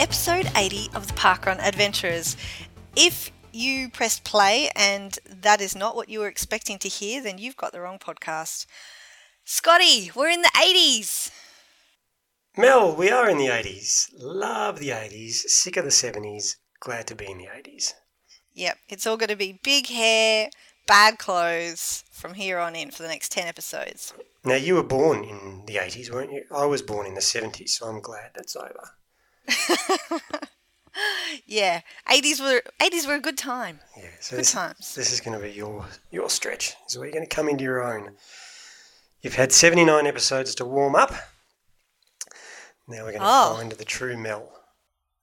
[0.00, 2.34] episode 80 of the Parkrun Adventurers.
[2.96, 7.36] If you pressed play and that is not what you were expecting to hear, then
[7.36, 8.64] you've got the wrong podcast.
[9.44, 11.30] Scotty, we're in the 80s.
[12.56, 14.08] Mel, we are in the 80s.
[14.18, 15.32] Love the 80s.
[15.32, 16.56] Sick of the 70s.
[16.80, 17.92] Glad to be in the 80s.
[18.54, 20.48] Yep, it's all going to be big hair,
[20.86, 24.14] bad clothes from here on in for the next 10 episodes.
[24.46, 26.44] Now, you were born in the 80s, weren't you?
[26.50, 28.92] I was born in the 70s, so I'm glad that's over.
[31.46, 33.80] yeah, 80s were 80s were a good time.
[33.96, 34.94] Yeah, so Good this, times.
[34.94, 36.74] this is going to be your your stretch.
[36.88, 38.12] Is where you're going to come into your own.
[39.22, 41.12] You've had 79 episodes to warm up.
[42.88, 43.54] Now we're going to Oh.
[43.56, 44.52] find the true Mel.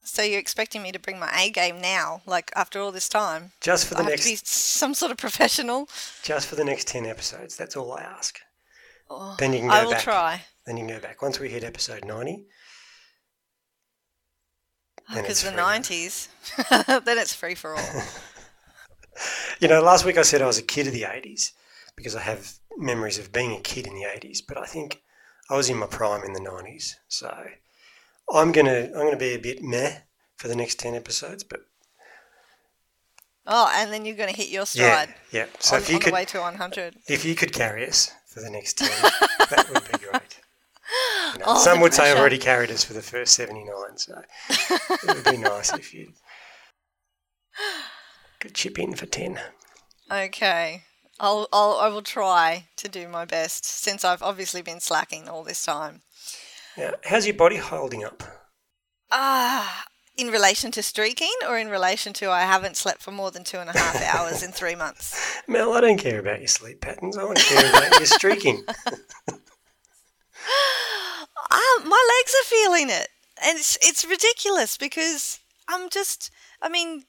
[0.03, 3.51] So you're expecting me to bring my A game now, like after all this time?
[3.59, 5.89] Just for I the have to be next some sort of professional.
[6.23, 7.57] just for the next 10 episodes.
[7.57, 8.39] That's all I ask.
[9.09, 10.03] Oh, Then you can go I will back.
[10.03, 10.41] try.
[10.65, 11.21] Then you can go back.
[11.21, 12.45] Once we hit episode 90, Then
[15.13, 16.27] Because the 90s,
[17.05, 18.03] then it's free for all.
[19.59, 21.53] You know, last week I said I was a kid of the 80s
[21.95, 25.01] because I have memories of being a kid in the 80s, but I think
[25.49, 26.97] I was in my prime in the 90s.
[27.07, 27.33] So
[28.31, 30.01] I'm going to I'm going to be a bit meh
[30.35, 31.61] for the next 10 episodes, but
[33.49, 35.45] Oh, and then you're going to hit your yeah, stride yeah.
[35.59, 36.95] So on, if you could the way to 100.
[37.07, 38.89] if you could carry us for the next 10,
[39.49, 40.26] that would be great.
[41.33, 44.21] You know, Oh, some would say I've already carried us for the first 79, so
[44.49, 46.13] it would be nice if you
[48.39, 49.39] could chip in for 10.
[50.11, 50.83] Okay.
[51.19, 55.43] I'll, I'll, I will try to do my best since I've obviously been slacking all
[55.43, 56.01] this time.
[56.77, 58.23] Now, how's your body holding up?
[59.11, 63.43] Ah, in relation to streaking or in relation to I haven't slept for more than
[63.43, 65.41] two and a half hours in three months?
[65.47, 67.17] Mel, I don't care about your sleep patterns.
[67.17, 68.63] I want to care about your streaking.
[70.47, 71.27] Ah,
[71.85, 73.09] my legs are feeling it,
[73.43, 76.31] and it's it's ridiculous because I'm just.
[76.61, 77.03] I mean,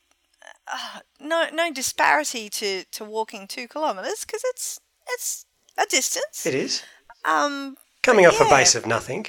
[0.67, 4.81] uh, no no disparity to to walking two kilometers because it's
[5.15, 5.47] it's
[5.77, 6.47] a distance.
[6.47, 6.83] It is.
[7.25, 9.27] Um, Coming off a base of nothing.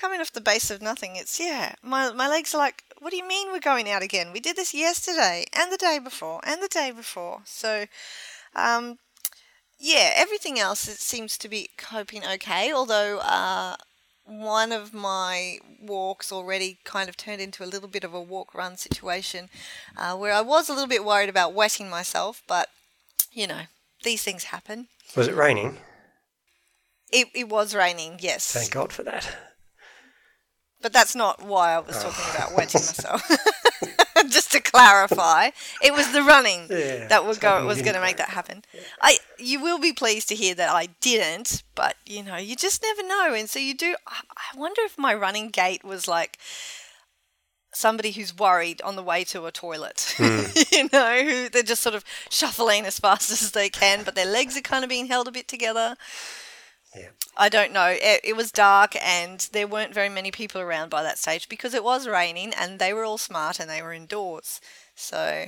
[0.00, 1.16] coming off the base of nothing.
[1.16, 1.74] It's yeah.
[1.82, 2.82] My my legs are like.
[3.00, 4.32] What do you mean we're going out again?
[4.32, 7.42] We did this yesterday and the day before and the day before.
[7.44, 7.84] So,
[8.56, 8.98] um,
[9.78, 12.72] yeah, everything else it seems to be coping okay.
[12.72, 13.76] Although uh,
[14.24, 18.54] one of my walks already kind of turned into a little bit of a walk
[18.54, 19.48] run situation,
[19.96, 22.68] uh, where I was a little bit worried about wetting myself, but
[23.32, 23.62] you know
[24.02, 24.88] these things happen.
[25.16, 25.78] Was it raining?
[27.12, 29.36] It, it was raining, yes, Thank God for that.
[30.82, 33.22] but that's not why I was talking about wetting myself.
[34.34, 35.50] Just to clarify,
[35.80, 38.64] it was the running Yeah, that would go was going to make that happen.
[39.00, 42.82] I you will be pleased to hear that I didn't, but you know you just
[42.82, 43.94] never know, and so you do.
[44.06, 46.38] I, I wonder if my running gait was like
[47.76, 50.14] somebody who's worried on the way to a toilet.
[50.24, 50.46] Hmm.
[50.70, 54.26] you know, who they're just sort of shuffling as fast as they can, but their
[54.26, 55.96] legs are kind of being held a bit together.
[56.94, 57.08] Yeah.
[57.36, 57.88] I don't know.
[57.88, 61.74] It, it was dark and there weren't very many people around by that stage because
[61.74, 64.60] it was raining and they were all smart and they were indoors.
[64.94, 65.46] So,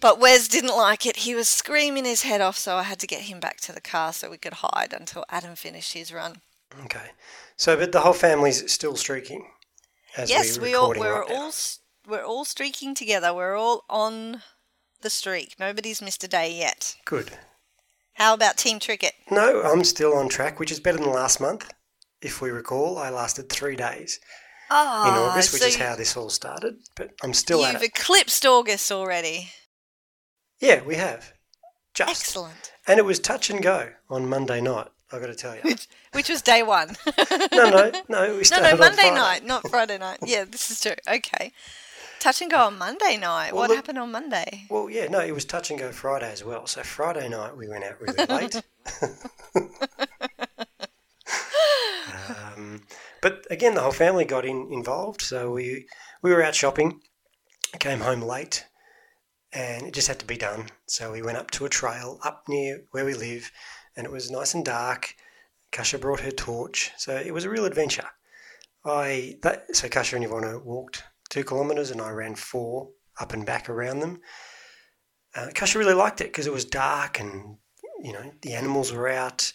[0.00, 1.16] but Wes didn't like it.
[1.18, 3.80] He was screaming his head off, so I had to get him back to the
[3.80, 6.42] car so we could hide until Adam finished his run.
[6.84, 7.10] Okay.
[7.56, 9.46] So, but the whole family's still streaking.
[10.26, 13.32] Yes, we're we all we're right all s- we're all streaking together.
[13.32, 14.42] We're all on
[15.00, 15.54] the streak.
[15.58, 16.96] Nobody's missed a day yet.
[17.04, 17.30] Good.
[18.22, 19.14] How about team cricket?
[19.32, 21.68] No, I'm still on track, which is better than last month.
[22.20, 24.20] If we recall, I lasted three days
[24.70, 26.76] Oh, in August, which so is how this all started.
[26.94, 27.86] But I'm still at you've it.
[27.98, 29.50] eclipsed August already.
[30.60, 31.32] Yeah, we have.
[31.94, 32.10] Just.
[32.10, 32.70] Excellent.
[32.86, 34.86] And it was touch and go on Monday night.
[35.10, 35.62] I've got to tell you.
[35.62, 36.94] Which, which was day one.
[37.52, 38.30] no, no, no.
[38.30, 40.20] We no, started no, on Monday night, not Friday night.
[40.24, 40.94] Yeah, this is true.
[41.12, 41.52] Okay.
[42.22, 43.52] Touch and go on Monday night.
[43.52, 44.66] Well, what look- happened on Monday?
[44.70, 46.68] Well, yeah, no, it was touch and go Friday as well.
[46.68, 48.62] So Friday night we went out really late.
[52.54, 52.82] um,
[53.20, 55.20] but again, the whole family got in, involved.
[55.20, 55.88] So we
[56.22, 57.00] we were out shopping,
[57.80, 58.66] came home late,
[59.52, 60.68] and it just had to be done.
[60.86, 63.50] So we went up to a trail up near where we live,
[63.96, 65.16] and it was nice and dark.
[65.72, 68.10] Kasha brought her torch, so it was a real adventure.
[68.84, 71.02] I that, so Kasha and Ivana walked
[71.32, 74.20] two kilometres, and I ran four up and back around them.
[75.34, 77.56] Uh, Kasha really liked it because it was dark and
[78.02, 79.52] you know the animals were out,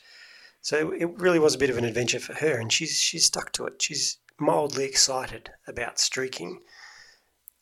[0.62, 3.52] so it really was a bit of an adventure for her, and she's she's stuck
[3.54, 3.82] to it.
[3.82, 6.62] She's mildly excited about streaking.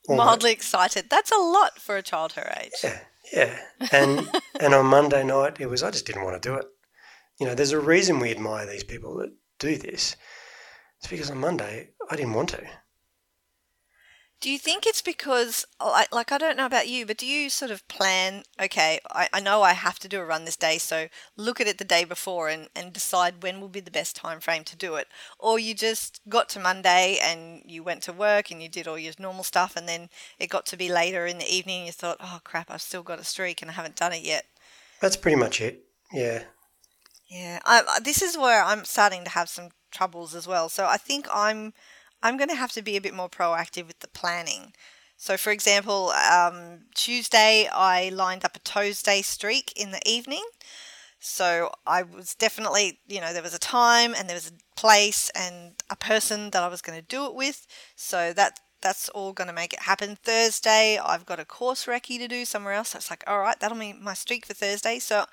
[0.08, 1.10] Almost- Mildly excited.
[1.10, 2.72] That's a lot for a child her age.
[2.84, 3.00] Yeah,
[3.34, 3.60] yeah.
[3.92, 4.30] And
[4.60, 6.66] and on Monday night it was I just didn't want to do it.
[7.40, 10.16] You know, there's a reason we admire these people that do this.
[11.00, 12.64] It's because on Monday I didn't want to.
[14.46, 17.50] Do you think it's because, like, like I don't know about you, but do you
[17.50, 20.78] sort of plan, okay, I, I know I have to do a run this day,
[20.78, 24.16] so look at it the day before and, and decide when will be the best
[24.16, 25.08] time frame to do it?
[25.40, 29.00] Or you just got to Monday and you went to work and you did all
[29.00, 31.92] your normal stuff and then it got to be later in the evening and you
[31.92, 34.46] thought, oh crap, I've still got a streak and I haven't done it yet?
[35.02, 35.86] That's pretty much it.
[36.14, 36.44] Yeah.
[37.28, 37.62] Yeah.
[37.66, 40.70] I, this is where I'm starting to have some troubles as well.
[40.70, 41.74] So I think I'm
[42.26, 44.74] I'm going to have to be a bit more proactive with the planning.
[45.16, 50.44] So, for example, um, Tuesday I lined up a toes day streak in the evening.
[51.20, 55.30] So I was definitely, you know, there was a time and there was a place
[55.36, 57.68] and a person that I was going to do it with.
[57.96, 60.16] So that that's all going to make it happen.
[60.16, 62.96] Thursday I've got a course recce to do somewhere else.
[62.96, 64.98] It's like, all right, that'll be my streak for Thursday.
[64.98, 65.26] So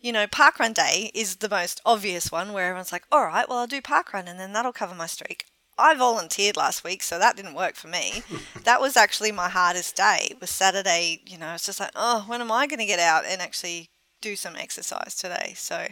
[0.00, 3.58] you know, parkrun day is the most obvious one where everyone's like, all right, well,
[3.58, 5.49] I'll do parkrun and then that'll cover my streak.
[5.80, 8.22] I volunteered last week, so that didn't work for me.
[8.64, 10.28] that was actually my hardest day.
[10.30, 13.00] It Was Saturday, you know, it's just like, oh, when am I going to get
[13.00, 13.90] out and actually
[14.20, 15.54] do some exercise today?
[15.56, 15.86] So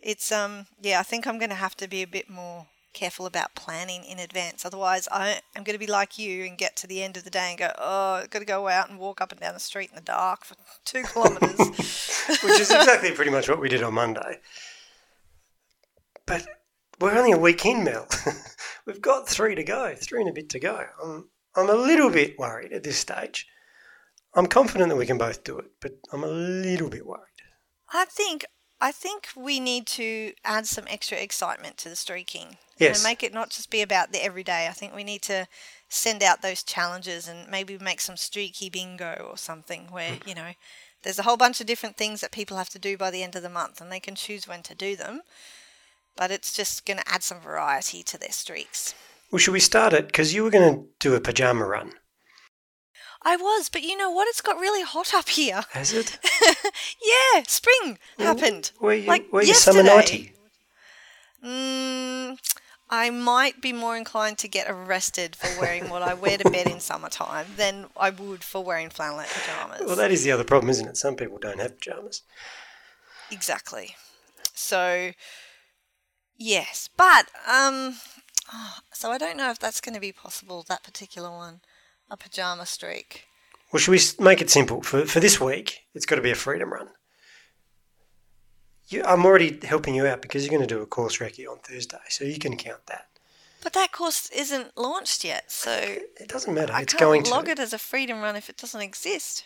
[0.00, 3.26] it's um yeah, I think I'm going to have to be a bit more careful
[3.26, 4.64] about planning in advance.
[4.64, 7.30] Otherwise, I, am going to be like you and get to the end of the
[7.30, 9.60] day and go, oh, I've got to go out and walk up and down the
[9.60, 10.54] street in the dark for
[10.84, 11.58] two kilometres.
[12.42, 14.38] Which is exactly pretty much what we did on Monday.
[16.24, 16.46] But
[17.00, 18.06] we're only a week in, Mel.
[18.86, 20.84] We've got three to go, three and a bit to go.
[21.02, 23.46] I'm, I'm a little bit worried at this stage.
[24.34, 27.20] I'm confident that we can both do it, but I'm a little bit worried.
[27.92, 28.44] I think
[28.80, 32.58] I think we need to add some extra excitement to the streaking.
[32.76, 32.98] Yes.
[32.98, 34.66] And make it not just be about the everyday.
[34.66, 35.46] I think we need to
[35.88, 40.26] send out those challenges and maybe make some streaky bingo or something where, mm.
[40.26, 40.50] you know,
[41.02, 43.36] there's a whole bunch of different things that people have to do by the end
[43.36, 45.22] of the month and they can choose when to do them.
[46.16, 48.94] But it's just going to add some variety to their streaks.
[49.30, 50.06] Well, should we start it?
[50.06, 51.92] Because you were going to do a pajama run.
[53.22, 54.28] I was, but you know what?
[54.28, 55.62] It's got really hot up here.
[55.72, 56.18] Has it?
[57.02, 58.70] yeah, spring happened.
[58.80, 60.34] Were you, like were you summer naughty?
[61.44, 62.38] Mm,
[62.90, 66.66] I might be more inclined to get arrested for wearing what I wear to bed
[66.66, 69.82] in summertime than I would for wearing flannelette pajamas.
[69.86, 70.96] Well, that is the other problem, isn't it?
[70.96, 72.22] Some people don't have pajamas.
[73.30, 73.96] Exactly.
[74.54, 75.12] So,
[76.36, 77.96] yes, but um,
[78.92, 80.64] so I don't know if that's going to be possible.
[80.68, 81.60] That particular one,
[82.10, 83.24] a pajama streak.
[83.72, 85.84] Well, should we make it simple for for this week?
[85.94, 86.88] It's got to be a freedom run
[88.88, 91.58] you, I'm already helping you out because you're going to do a course recce on
[91.58, 93.06] Thursday, so you can count that.
[93.62, 96.72] But that course isn't launched yet, so it doesn't matter.
[96.72, 97.52] I it's can't going log to.
[97.52, 99.44] it as a freedom run if it doesn't exist.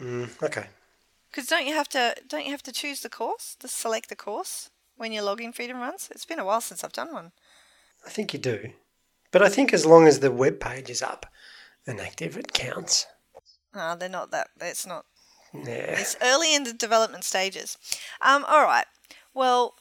[0.00, 0.66] Mm, okay.
[1.30, 4.16] Because don't you have to don't you have to choose the course, to select the
[4.16, 6.08] course when you're logging freedom runs?
[6.10, 7.32] It's been a while since I've done one.
[8.06, 8.70] I think you do,
[9.32, 11.26] but I think as long as the web page is up
[11.86, 13.06] and active, it counts.
[13.74, 14.48] No, they're not that.
[14.60, 15.06] It's not
[15.54, 15.98] yeah.
[15.98, 17.78] It's early in the development stages.
[18.20, 18.86] Um, all right.
[19.34, 19.74] Well,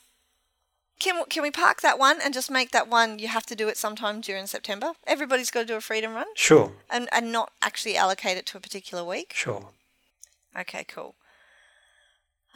[0.99, 3.19] can can we park that one and just make that one?
[3.19, 4.93] You have to do it sometime during September.
[5.05, 6.27] Everybody's got to do a freedom run.
[6.35, 6.71] Sure.
[6.89, 9.33] And and not actually allocate it to a particular week.
[9.35, 9.69] Sure.
[10.57, 10.83] Okay.
[10.87, 11.15] Cool.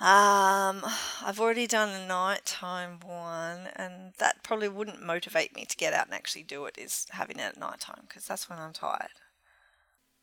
[0.02, 0.84] Um,
[1.24, 6.08] I've already done a nighttime one, and that probably wouldn't motivate me to get out
[6.08, 6.78] and actually do it.
[6.78, 9.12] Is having it at nighttime because that's when I'm tired.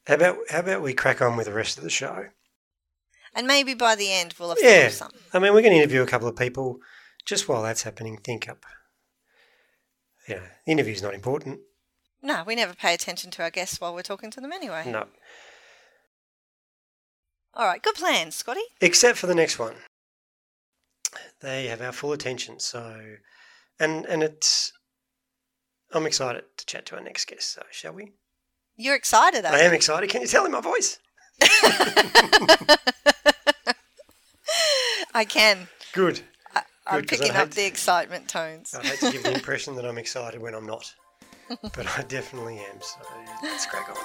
[0.07, 2.27] How about how about we crack on with the rest of the show?
[3.35, 4.89] And maybe by the end we'll have yeah.
[4.89, 5.21] something.
[5.33, 6.79] I mean, we're going to interview a couple of people.
[7.25, 8.65] Just while that's happening, think up.
[10.27, 11.61] Yeah, the interview's not important.
[12.23, 14.91] No, we never pay attention to our guests while we're talking to them anyway.
[14.91, 15.07] No.
[17.59, 18.63] All right, good plan, Scotty.
[18.81, 19.75] Except for the next one.
[21.41, 23.17] They have our full attention, so
[23.81, 24.73] and and it's
[25.93, 28.13] I'm excited to chat to our next guest, so shall we?
[28.77, 30.09] You're excited, I am excited.
[30.09, 31.01] Can you tell in my voice?
[35.15, 35.67] I can.
[35.93, 36.21] Good.
[36.55, 38.73] I, am picking up the excitement tones.
[38.73, 40.95] I hate to give the impression that I'm excited when I'm not,
[41.49, 42.81] but I definitely am.
[42.81, 43.01] So
[43.43, 43.97] let's crack on.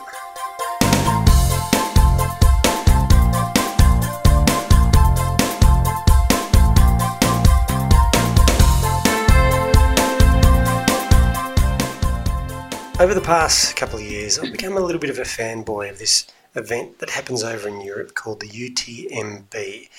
[12.99, 15.97] Over the past couple of years, I've become a little bit of a fanboy of
[15.97, 19.89] this event that happens over in Europe called the UTMB.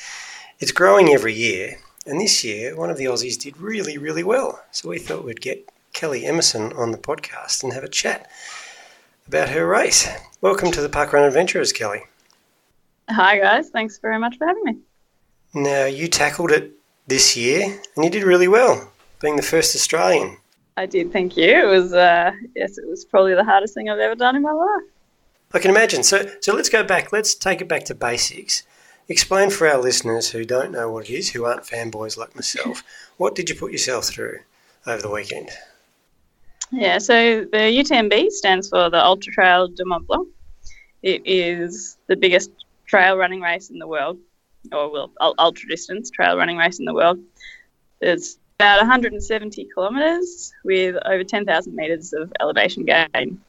[0.60, 4.62] It's growing every year, and this year one of the Aussies did really, really well.
[4.70, 8.30] So we thought we'd get Kellie Emmerson on the podcast and have a chat
[9.26, 10.08] about her race.
[10.40, 12.04] Welcome to the Parkrun Adventurers, Kellie.
[13.10, 13.70] Hi, guys.
[13.70, 14.76] Thanks very much for having me.
[15.52, 16.72] Now, you tackled it
[17.08, 20.36] this year and you did really well, being the first Australian.
[20.76, 21.44] I did, thank you.
[21.44, 24.52] It was, uh, yes, it was probably the hardest thing I've ever done in my
[24.52, 24.82] life.
[25.52, 26.02] I can imagine.
[26.02, 27.12] So, so let's go back.
[27.12, 28.64] Let's take it back to basics.
[29.08, 32.82] Explain for our listeners who don't know what it is, who aren't fanboys like myself,
[33.18, 34.38] what did you put yourself through
[34.86, 35.50] over the weekend?
[36.72, 40.26] Yeah, so the UTMB stands for the Ultra Trail du Mont Blanc.
[41.02, 42.50] It is the biggest
[42.86, 44.18] trail running race in the world,
[44.72, 47.18] or well, ultra distance trail running race in the world.
[48.00, 53.40] It's about 170 kilometres with over 10,000 metres of elevation gain.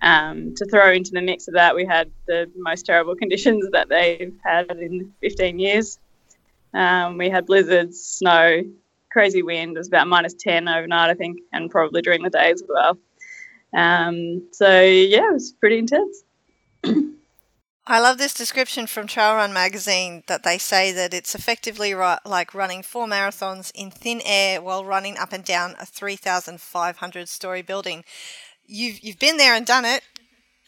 [0.00, 3.88] Um, to throw into the mix of that, we had the most terrible conditions that
[3.88, 5.98] they've had in 15 years.
[6.72, 8.62] Um, we had blizzards, snow,
[9.10, 9.76] crazy wind.
[9.76, 12.98] It was about minus 10 overnight, I think, and probably during the day as well.
[13.74, 16.22] Um, so, yeah, it was pretty intense.
[17.90, 22.52] I love this description from Trail Run magazine that they say that it's effectively like
[22.52, 28.04] running four marathons in thin air while running up and down a 3,500 story building.
[28.66, 30.02] You've you've been there and done it.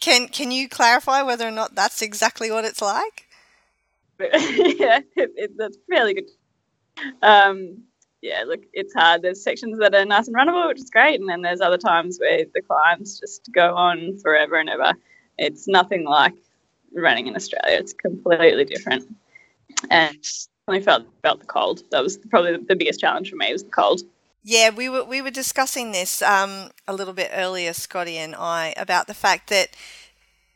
[0.00, 3.26] Can can you clarify whether or not that's exactly what it's like?
[4.18, 6.30] yeah, it, it, that's fairly good.
[7.20, 7.82] Um,
[8.22, 9.20] yeah, look, it's hard.
[9.20, 12.16] There's sections that are nice and runnable, which is great, and then there's other times
[12.18, 14.94] where the climbs just go on forever and ever.
[15.36, 16.34] It's nothing like
[16.94, 17.78] running in Australia.
[17.78, 19.16] It's completely different.
[19.90, 20.24] And
[20.68, 21.82] I felt felt the cold.
[21.90, 24.02] That was probably the biggest challenge for me was the cold.
[24.42, 28.74] Yeah, we were we were discussing this um, a little bit earlier, Scotty and I,
[28.76, 29.70] about the fact that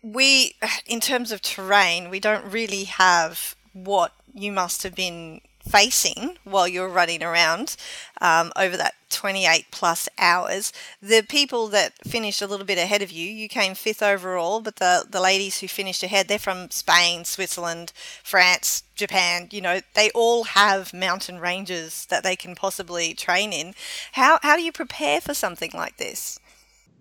[0.03, 0.55] we,
[0.87, 6.69] in terms of terrain, we don't really have what you must have been facing while
[6.69, 7.77] you're running around
[8.21, 10.73] um, over that 28 plus hours.
[11.01, 14.77] The people that finished a little bit ahead of you, you came fifth overall, but
[14.77, 17.93] the, the ladies who finished ahead, they're from Spain, Switzerland,
[18.23, 19.49] France, Japan.
[19.51, 23.75] You know, they all have mountain ranges that they can possibly train in.
[24.13, 26.39] How, how do you prepare for something like this?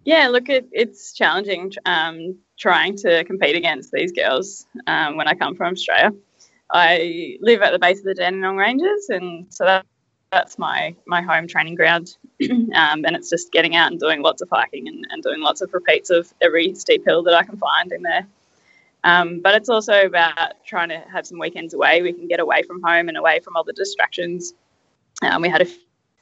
[0.06, 5.34] Yeah, look, it, it's challenging um, trying to compete against these girls um, when I
[5.34, 6.12] come from Australia.
[6.74, 9.86] I live at the base of the Dandenong Ranges, and so that,
[10.32, 12.18] that's my my home training ground.
[12.50, 15.62] um, and it's just getting out and doing lots of hiking and, and doing lots
[15.62, 18.26] of repeats of every steep hill that I can find in there.
[19.04, 22.02] Um, but it's also about trying to have some weekends away.
[22.02, 24.54] We can get away from home and away from all the distractions.
[25.22, 25.68] Um, we had a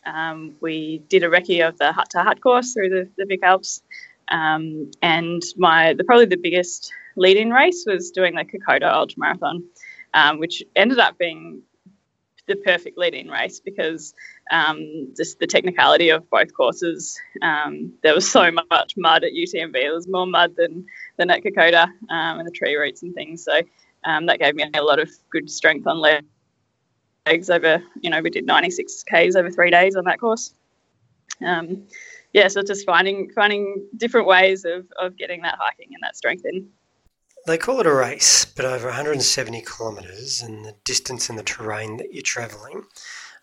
[0.04, 3.42] um, we did a recce of the hut to hut course through the, the Vic
[3.44, 3.84] Alps,
[4.28, 9.20] um, and my the probably the biggest lead in race was doing the Kokoda Ultra
[9.20, 9.64] Marathon
[10.14, 11.62] um, which ended up being
[12.48, 14.14] the perfect lead-in race because
[14.52, 17.20] um, just the technicality of both courses.
[17.42, 19.74] Um, there was so much mud at UTMB.
[19.74, 20.86] There was more mud than
[21.18, 23.44] than at Kokoda um, and the tree roots and things.
[23.44, 23.62] So
[24.04, 27.84] um, that gave me a lot of good strength on legs over.
[28.02, 30.54] You know, we did 96 k's over three days on that course.
[31.46, 31.88] Um,
[32.34, 36.46] yeah, so just finding finding different ways of, of getting that hiking and that strength
[36.46, 36.68] in.
[37.48, 41.98] They call it a race, but over 170 kilometres and the distance and the terrain
[41.98, 42.84] that you're travelling,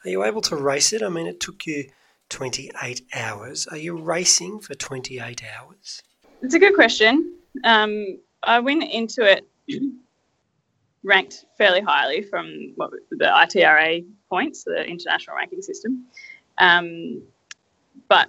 [0.04, 1.02] are you able to race it?
[1.02, 1.90] I mean, it took you
[2.28, 3.66] 28 hours.
[3.66, 6.02] Are you racing for 28 hours?
[6.42, 7.34] It's a good question.
[7.64, 9.48] Um, I went into it
[11.02, 16.04] ranked fairly highly from what, the ITRA points, the international ranking system.
[16.58, 17.22] Um,
[18.08, 18.28] but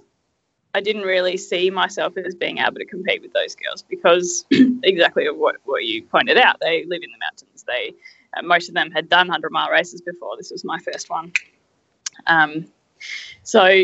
[0.74, 4.44] I didn't really see myself as being able to compete with those girls because
[4.82, 6.58] exactly what, what you pointed out.
[6.60, 7.64] They live in the mountains.
[7.66, 7.94] They
[8.36, 10.36] uh, most of them had done hundred mile races before.
[10.36, 11.32] This was my first one.
[12.26, 12.66] Um,
[13.42, 13.74] so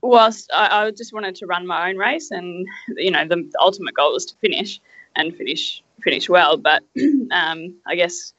[0.00, 3.58] whilst I, I, just wanted to run my own race, and you know the, the
[3.60, 4.80] ultimate goal was to finish
[5.14, 6.56] and finish finish well.
[6.56, 6.82] But
[7.30, 8.32] um, I guess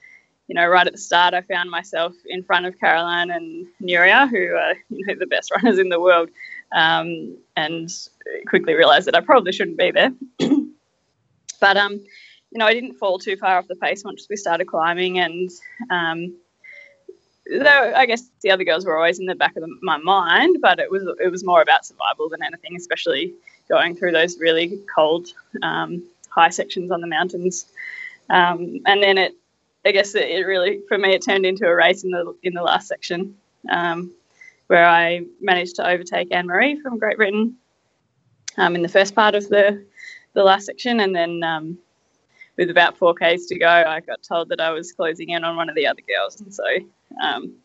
[0.50, 4.28] you know, right at the start, I found myself in front of Caroline and Nuria,
[4.28, 6.30] who are you know the best runners in the world,
[6.74, 7.90] um, and
[8.48, 10.14] quickly realised that I probably shouldn't be there.
[11.62, 14.66] but um, you know, I didn't fall too far off the pace once we started
[14.66, 15.50] climbing, and
[15.90, 16.36] um,
[17.50, 20.58] though I guess the other girls were always in the back of the, my mind,
[20.62, 23.34] but it was it was more about survival than anything, especially
[23.70, 25.28] going through those really cold
[25.62, 27.68] um, high sections on the mountains.
[28.30, 29.36] Um, and then it
[29.86, 32.62] I guess it, really, for me, it turned into a race in the in the
[32.62, 33.36] last section,
[33.70, 34.12] um,
[34.70, 37.56] where I managed to overtake Anne Marie from Great Britain
[38.58, 39.84] um, in the first part of the
[40.34, 41.80] the last section, and then um,
[42.56, 45.56] with about four k's to go, I got told that I was closing in on
[45.56, 46.64] one of the other girls, and so
[47.22, 47.56] um,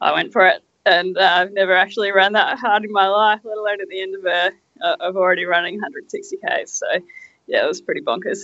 [0.00, 0.62] I went for it.
[0.86, 4.02] And uh, I've never actually run that hard in my life, let alone at the
[4.02, 6.72] end of a uh, of already running 160 k's.
[6.72, 6.86] So
[7.46, 8.42] yeah, it was pretty bonkers.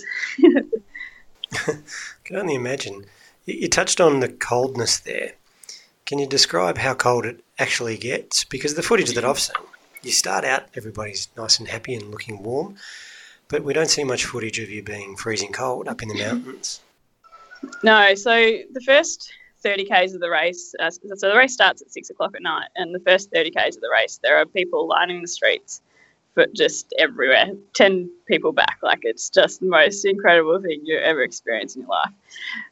[2.23, 3.05] can only imagine.
[3.45, 5.33] You touched on the coldness there.
[6.07, 8.43] Can you describe how cold it actually gets?
[8.43, 9.55] Because the footage that I've seen,
[10.01, 12.75] you start out, everybody's nice and happy and looking warm,
[13.47, 16.81] but we don't see much footage of you being freezing cold up in the mountains.
[17.83, 21.91] No, so the first 30 k's of the race, uh, so the race starts at
[21.91, 24.87] six o'clock at night, and the first 30 k's of the race, there are people
[24.87, 25.81] lining the streets,
[26.33, 28.79] but just everywhere, 10 people back.
[28.81, 32.13] Like it's just the most incredible thing you ever experience in your life.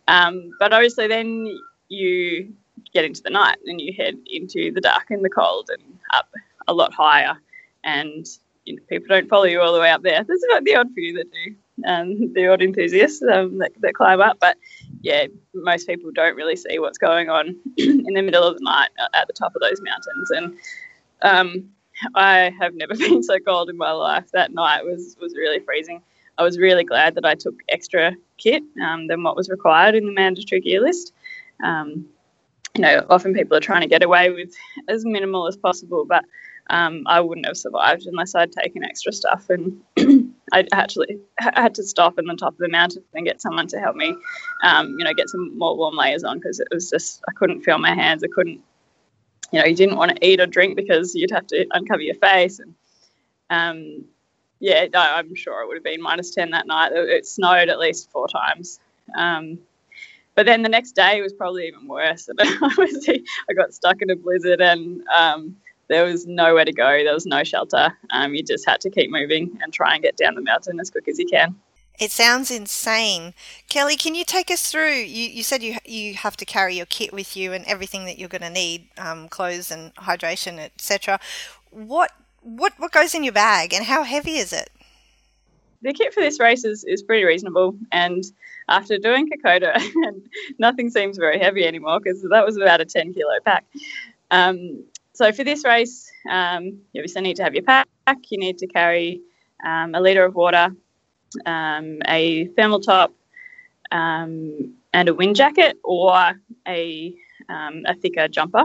[0.07, 1.45] Um, but obviously, then
[1.89, 2.53] you
[2.93, 5.83] get into the night and you head into the dark and the cold and
[6.13, 6.29] up
[6.67, 7.37] a lot higher,
[7.83, 8.25] and
[8.65, 10.23] you know, people don't follow you all the way up there.
[10.23, 11.55] There's about the odd few that do,
[11.85, 14.57] um, the odd enthusiasts um, that, that climb up, but
[15.01, 18.89] yeah, most people don't really see what's going on in the middle of the night
[19.13, 20.31] at the top of those mountains.
[20.31, 20.57] And
[21.21, 21.69] um,
[22.15, 24.31] I have never been so cold in my life.
[24.33, 26.01] That night was was really freezing.
[26.37, 30.05] I was really glad that I took extra kit um, than what was required in
[30.05, 31.13] the mandatory gear list.
[31.63, 32.05] Um,
[32.79, 34.55] you know, often people are trying to get away with
[34.87, 36.23] as minimal as possible, but
[36.69, 39.49] um, I wouldn't have survived unless I'd taken extra stuff.
[39.49, 39.81] And
[40.53, 43.79] I actually had to stop in the top of the mountain and get someone to
[43.81, 44.15] help me,
[44.63, 47.63] um, you know, get some more warm layers on because it was just I couldn't
[47.63, 48.23] feel my hands.
[48.23, 48.61] I couldn't,
[49.51, 52.15] you know, you didn't want to eat or drink because you'd have to uncover your
[52.15, 52.59] face.
[52.59, 52.75] And
[53.49, 54.05] um,
[54.61, 56.93] yeah, I'm sure it would have been minus ten that night.
[56.93, 58.79] It snowed at least four times.
[59.17, 59.59] Um,
[60.35, 62.29] but then the next day was probably even worse.
[62.39, 65.55] I got stuck in a blizzard and um,
[65.89, 67.03] there was nowhere to go.
[67.03, 67.97] There was no shelter.
[68.11, 70.89] Um, you just had to keep moving and try and get down the mountain as
[70.89, 71.55] quick as you can.
[71.99, 73.33] It sounds insane.
[73.67, 74.93] Kellie, can you take us through?
[74.93, 78.17] You, you said you you have to carry your kit with you and everything that
[78.17, 81.19] you're going to need, um, clothes and hydration, etc.
[81.71, 84.69] What what what goes in your bag and how heavy is it?
[85.81, 88.23] The kit for this race is, is pretty reasonable, and
[88.69, 89.81] after doing Kokoda,
[90.59, 93.65] nothing seems very heavy anymore because that was about a 10 kilo pack.
[94.31, 97.87] Um, so for this race, um, you obviously need to have your pack.
[98.29, 99.21] You need to carry
[99.65, 100.69] um, a litre of water,
[101.45, 103.13] um, a thermal top,
[103.91, 106.33] um, and a wind jacket or
[106.67, 107.13] a,
[107.49, 108.63] um, a thicker jumper.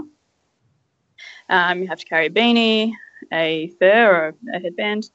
[1.49, 2.93] Um, you have to carry a beanie,
[3.33, 5.11] a fur or a headband,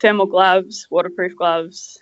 [0.00, 1.98] thermal gloves, waterproof gloves,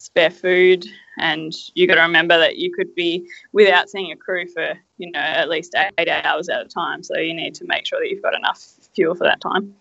[0.00, 0.86] spare food,
[1.18, 5.10] and you got to remember that you could be without seeing a crew for you
[5.12, 7.02] know at least eight hours at a time.
[7.02, 8.60] So you need to make sure that you've got enough
[8.94, 9.74] fuel for that time.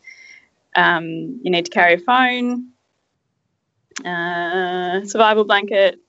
[0.76, 2.72] Um, you need to carry a phone,
[4.06, 6.00] uh, survival blanket,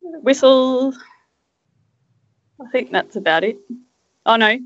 [0.00, 0.94] whistle.
[2.60, 3.58] I think that's about it.
[4.26, 4.58] Oh no,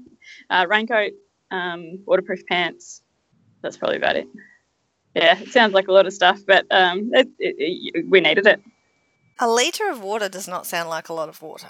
[0.51, 1.13] uh, raincoat,
[1.51, 3.03] um, waterproof pants.
[3.63, 4.27] That's probably about it.
[5.15, 8.63] Yeah, it sounds like a lot of stuff, but um, it, it, we needed it.
[9.39, 11.69] A litre of water does not sound like a lot of water.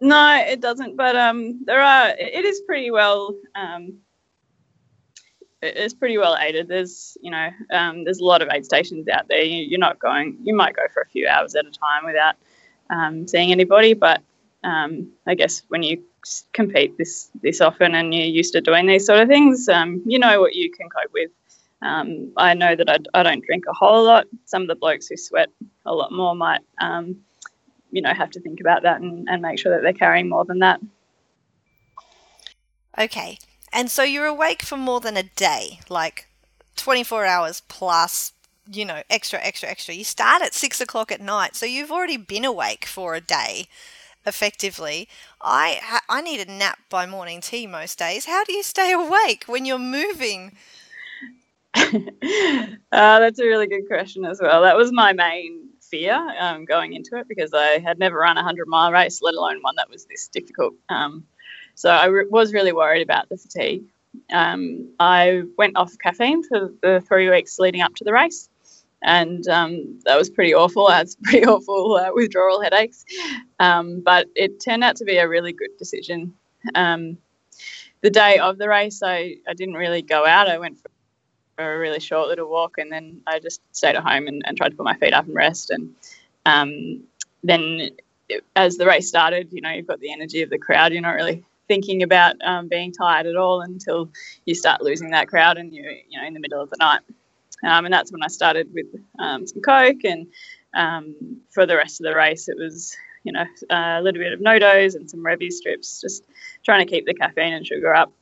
[0.00, 0.96] No, it doesn't.
[0.96, 2.10] But um, there are.
[2.10, 3.34] It is pretty well.
[3.54, 3.98] Um,
[5.60, 6.68] it's pretty well aided.
[6.68, 9.42] There's, you know, um, there's a lot of aid stations out there.
[9.42, 10.38] You, are not going.
[10.44, 12.36] You might go for a few hours at a time without
[12.90, 13.94] um, seeing anybody.
[13.94, 14.22] But
[14.62, 16.02] um, I guess when you
[16.52, 20.18] compete this this often and you're used to doing these sort of things, um, you
[20.18, 21.30] know what you can cope with.
[21.80, 24.26] Um, I know that I, I, don't drink a whole lot.
[24.46, 25.48] Some of the blokes who sweat
[25.86, 27.16] a lot more might, um,
[27.92, 30.44] you know, have to think about that and, and make sure that they're carrying more
[30.44, 30.80] than that.
[32.98, 33.38] Okay.
[33.72, 36.26] And so you're awake for more than a day, like
[36.76, 38.32] 24 hours plus,
[38.70, 39.94] you know, extra, extra, extra.
[39.94, 43.66] You start at six o'clock at night, so you've already been awake for a day
[44.26, 45.08] effectively.
[45.40, 48.26] I I need a nap by morning tea most days.
[48.26, 50.56] How do you stay awake when you're moving?
[51.74, 54.62] uh, that's a really good question as well.
[54.62, 58.40] That was my main fear um, going into it because I had never run a
[58.40, 60.74] 100 mile race, let alone one that was this difficult.
[60.88, 61.24] Um,
[61.74, 63.84] so I re- was really worried about the fatigue.
[64.32, 68.48] Um, I went off caffeine for the three weeks leading up to the race,
[69.02, 70.88] and um, that was pretty awful.
[70.88, 73.04] I had pretty awful uh, withdrawal headaches,
[73.60, 76.34] um, but it turned out to be a really good decision.
[76.74, 77.18] Um,
[78.00, 80.48] the day of the race, I, I didn't really go out.
[80.48, 80.97] I went for for
[81.58, 84.70] a really short little walk, and then I just stayed at home and, and tried
[84.70, 85.70] to put my feet up and rest.
[85.70, 85.94] And
[86.46, 87.02] um,
[87.42, 87.90] then
[88.56, 90.92] as the race started, you know, you've got the energy of the crowd.
[90.92, 94.08] You're not really thinking about um, being tired at all until
[94.46, 97.00] you start losing that crowd and you're, you know, in the middle of the night.
[97.64, 98.86] Um, and that's when I started with
[99.18, 100.04] um, some Coke.
[100.04, 100.28] And
[100.74, 104.40] um, for the rest of the race, it was, you know, a little bit of
[104.40, 106.24] NoDoz and some Revvie strips, just
[106.64, 108.12] trying to keep the caffeine and sugar up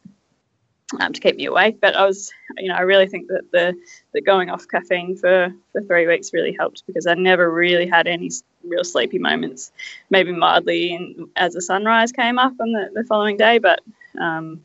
[1.00, 1.80] um, to keep me awake.
[1.80, 3.74] But I was, you know, I really think that the
[4.12, 8.06] the going off caffeine for for three weeks really helped because I never really had
[8.06, 8.30] any
[8.64, 9.72] real sleepy moments.
[10.10, 13.80] Maybe mildly in, as the sunrise came up on the, the following day, but
[14.20, 14.62] um,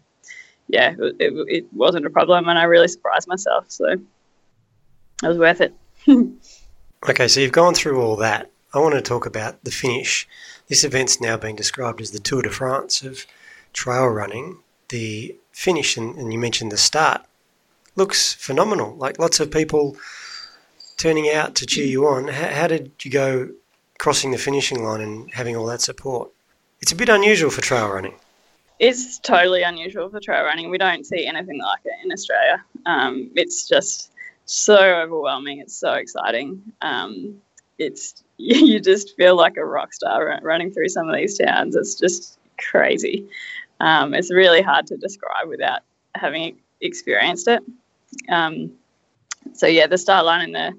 [0.67, 3.65] yeah, it, it, it wasn't a problem, and I really surprised myself.
[3.69, 5.73] So it was worth it.
[7.09, 8.49] okay, so you've gone through all that.
[8.73, 10.27] I want to talk about the finish.
[10.67, 13.25] This event's now being described as the Tour de France of
[13.73, 14.59] trail running.
[14.87, 17.21] The finish, and, and you mentioned the start,
[17.95, 18.95] looks phenomenal.
[18.95, 19.97] Like lots of people
[20.97, 22.27] turning out to cheer you on.
[22.27, 23.49] How, how did you go
[23.97, 26.31] crossing the finishing line and having all that support?
[26.81, 28.15] It's a bit unusual for trail running.
[28.79, 30.71] It's totally unusual for trail running.
[30.71, 32.63] We don't see anything like it in Australia.
[32.87, 34.11] Um, it's just
[34.45, 35.59] so overwhelming.
[35.59, 36.61] It's so exciting.
[36.81, 37.39] Um,
[37.77, 41.75] it's you just feel like a rock star running through some of these towns.
[41.75, 43.27] It's just crazy.
[43.81, 45.81] Um, it's really hard to describe without
[46.13, 47.63] having experienced it.
[48.29, 48.73] Um,
[49.53, 50.73] so yeah, the start line and the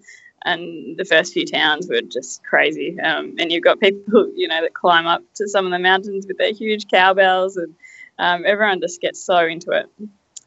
[0.44, 2.98] and the first few towns were just crazy.
[3.00, 6.26] Um, and you've got people, you know, that climb up to some of the mountains
[6.26, 7.74] with their huge cowbells, and
[8.18, 9.86] um, everyone just gets so into it.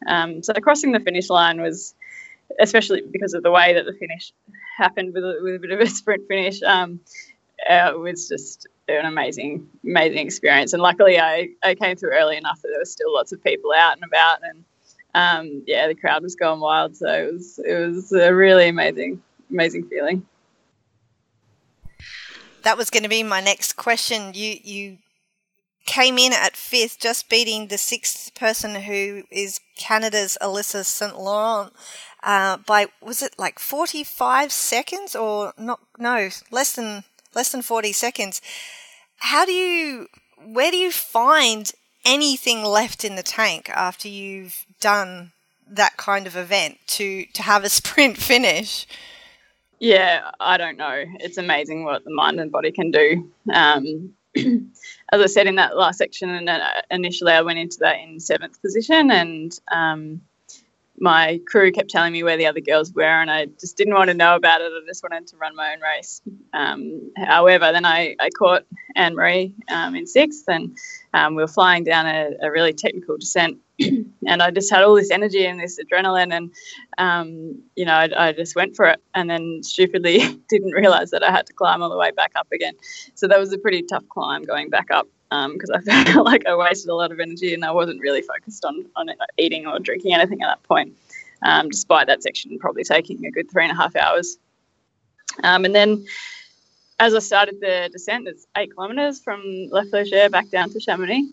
[0.07, 1.93] Um, so crossing the finish line was,
[2.59, 4.33] especially because of the way that the finish
[4.77, 7.01] happened with a, with a bit of a sprint finish, um,
[7.69, 10.73] uh, was just an amazing, amazing experience.
[10.73, 13.71] And luckily, I, I came through early enough that there were still lots of people
[13.75, 14.63] out and about, and
[15.15, 16.95] um, yeah, the crowd was going wild.
[16.95, 20.25] So it was it was a really amazing, amazing feeling.
[22.63, 24.33] That was going to be my next question.
[24.33, 24.97] You you
[25.85, 31.17] came in at fifth, just beating the sixth person who is Canada's Alissa St.
[31.17, 31.71] Laurent
[32.23, 35.79] uh, by was it like forty five seconds or not?
[35.97, 37.03] No, less than
[37.35, 38.41] less than 40 seconds.
[39.17, 40.07] How do you,
[40.43, 41.71] where do you find
[42.05, 45.31] anything left in the tank after you've done
[45.67, 48.87] that kind of event to, to have a sprint finish?
[49.79, 51.03] Yeah, I don't know.
[51.19, 53.29] It's amazing what the mind and body can do.
[53.53, 56.59] Um, as I said in that last section, and uh,
[56.91, 60.21] initially I went into that in seventh position, and um,
[60.99, 64.09] my crew kept telling me where the other girls were, and I just didn't want
[64.09, 64.71] to know about it.
[64.71, 66.21] I just wanted to run my own race.
[66.53, 68.63] Um, however, then I, I caught
[68.95, 70.75] Anne Marie um, in sixth, and
[71.13, 73.57] um, we were flying down a, a really technical descent.
[73.79, 76.53] and I just had all this energy and this adrenaline, and
[76.97, 81.23] um, you know, I, I, just went for it, and then stupidly didn't realize that
[81.23, 82.73] I had to climb all the way back up again.
[83.15, 86.45] So that was a pretty tough climb going back up because um, I felt like
[86.45, 89.79] I wasted a lot of energy and I wasn't really focused on, on eating or
[89.79, 90.95] drinking anything at that point,
[91.43, 94.37] um, despite that section probably taking a good three and a half hours.
[95.43, 96.05] Um, and then
[96.99, 101.23] as I started the descent, it's eight kilometres from La Flégère back down to Chamonix.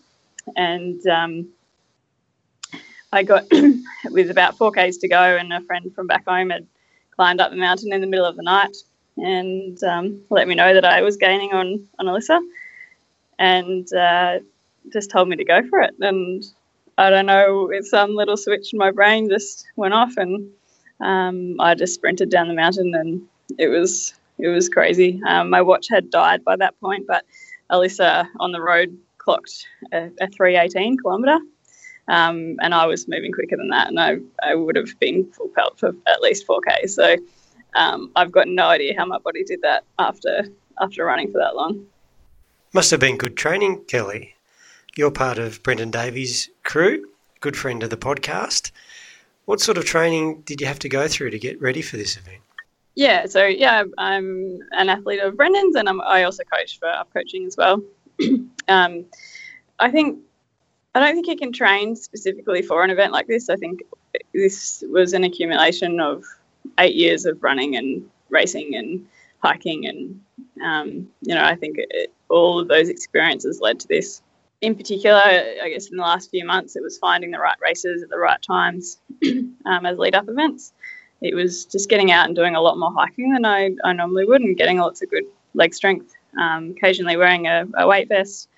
[0.57, 1.49] And um,
[3.11, 3.45] I got
[4.09, 6.67] with about 4Ks to go, and a friend from back home had
[7.15, 8.75] climbed up the mountain in the middle of the night
[9.17, 12.41] and um, let me know that I was gaining on, on Alissa
[13.39, 14.39] and uh,
[14.91, 15.93] just told me to go for it.
[15.99, 16.43] And
[16.97, 20.49] I don't know, some little switch in my brain just went off, and
[21.01, 23.21] um, I just sprinted down the mountain, and
[23.57, 25.21] it was it was crazy.
[25.27, 27.25] Um, my watch had died by that point, but
[27.71, 31.39] Alyssa on the road clocked a, a 318 kilometre.
[32.09, 35.49] Um, and I was moving quicker than that, and I, I would have been full
[35.55, 36.89] pelt for at least 4K.
[36.89, 37.15] So
[37.75, 40.45] um, I've got no idea how my body did that after
[40.81, 41.85] after running for that long.
[42.75, 44.33] Must have been good training, Kellie.
[44.95, 47.05] You're part of Brendan Davies' crew,
[47.39, 48.71] good friend of the podcast.
[49.45, 52.17] What sort of training did you have to go through to get ready for this
[52.17, 52.41] event?
[52.95, 57.13] Yeah, so yeah, I'm an athlete of Brendan's, and I'm, i also coach for up
[57.13, 57.83] coaching as well.
[58.67, 59.05] um,
[59.77, 60.21] I think
[60.95, 63.49] I don't think you can train specifically for an event like this.
[63.49, 63.83] I think
[64.33, 66.23] this was an accumulation of
[66.79, 69.07] eight years of running and racing and
[69.43, 70.21] hiking, and
[70.63, 74.21] um, you know, I think it, all of those experiences led to this.
[74.61, 78.01] In particular, I guess in the last few months, it was finding the right races
[78.01, 78.97] at the right times
[79.65, 80.73] um, as lead up events.
[81.21, 84.25] It was just getting out and doing a lot more hiking than I, I normally
[84.25, 86.13] would and getting lots of good leg strength.
[86.37, 88.49] Um, occasionally wearing a, a weight vest,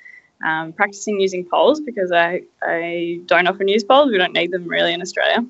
[0.46, 4.12] um, practicing using poles because I, I don't often use poles.
[4.12, 5.46] We don't need them really in Australia.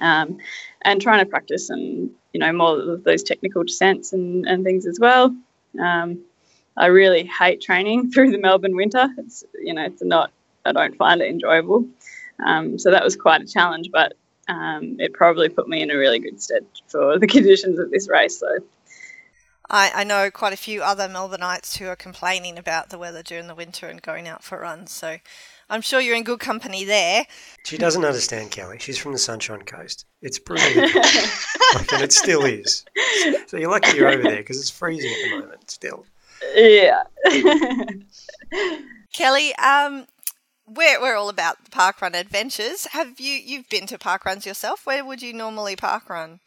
[0.00, 0.38] Um,
[0.82, 4.86] and trying to practice and you know more of those technical descents and, and things
[4.86, 5.34] as well.
[5.80, 6.20] Um,
[6.76, 9.08] I really hate training through the Melbourne winter.
[9.18, 10.32] It's you know it's not
[10.64, 11.86] I don't find it enjoyable.
[12.44, 14.14] Um, so that was quite a challenge, but
[14.48, 18.08] um, it probably put me in a really good stead for the conditions of this
[18.08, 18.38] race.
[18.38, 18.58] So.
[19.70, 23.46] I, I know quite a few other Melbourneites who are complaining about the weather during
[23.46, 24.92] the winter and going out for runs.
[24.92, 25.16] So
[25.70, 27.24] I'm sure you're in good company there.
[27.64, 28.78] She doesn't understand, Kellie.
[28.78, 30.04] She's from the Sunshine Coast.
[30.20, 31.06] It's brutally cold,
[31.92, 32.84] and it still is.
[33.46, 36.04] So you're lucky you're over there because it's freezing at the moment still.
[36.54, 37.02] Yeah.
[39.12, 40.06] Kellie, um,
[40.66, 42.86] we're, we're all about the parkrun adventures.
[42.86, 44.86] Have you you've been to parkruns yourself?
[44.86, 46.40] Where would you normally parkrun?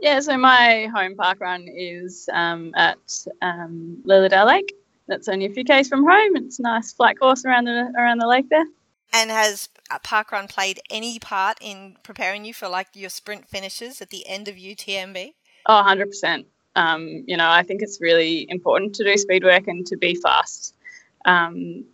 [0.00, 2.98] Yeah, so my home parkrun is um, at
[3.42, 4.74] um, Lillydale Lake.
[5.08, 6.36] That's only a few k's from home.
[6.36, 8.66] It's a nice flat course around the around the lake there.
[9.12, 9.68] And has
[10.04, 14.48] parkrun played any part in preparing you for like your sprint finishes at the end
[14.48, 15.32] of UTMB?
[15.66, 16.44] Oh, 100%.
[16.78, 20.14] Um, you know, I think it's really important to do speed work and to be
[20.14, 20.76] fast
[21.24, 21.84] um,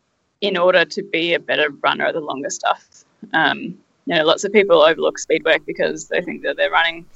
[0.42, 3.04] in order to be a better runner of the longer stuff.
[3.32, 7.06] Um, you know, lots of people overlook speed work because they think that they're running,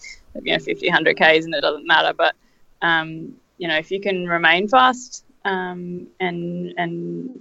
[0.43, 2.15] you know, 50, 100 Ks and it doesn't matter.
[2.17, 2.35] But,
[2.81, 7.39] um, you know, if you can remain fast um, and, and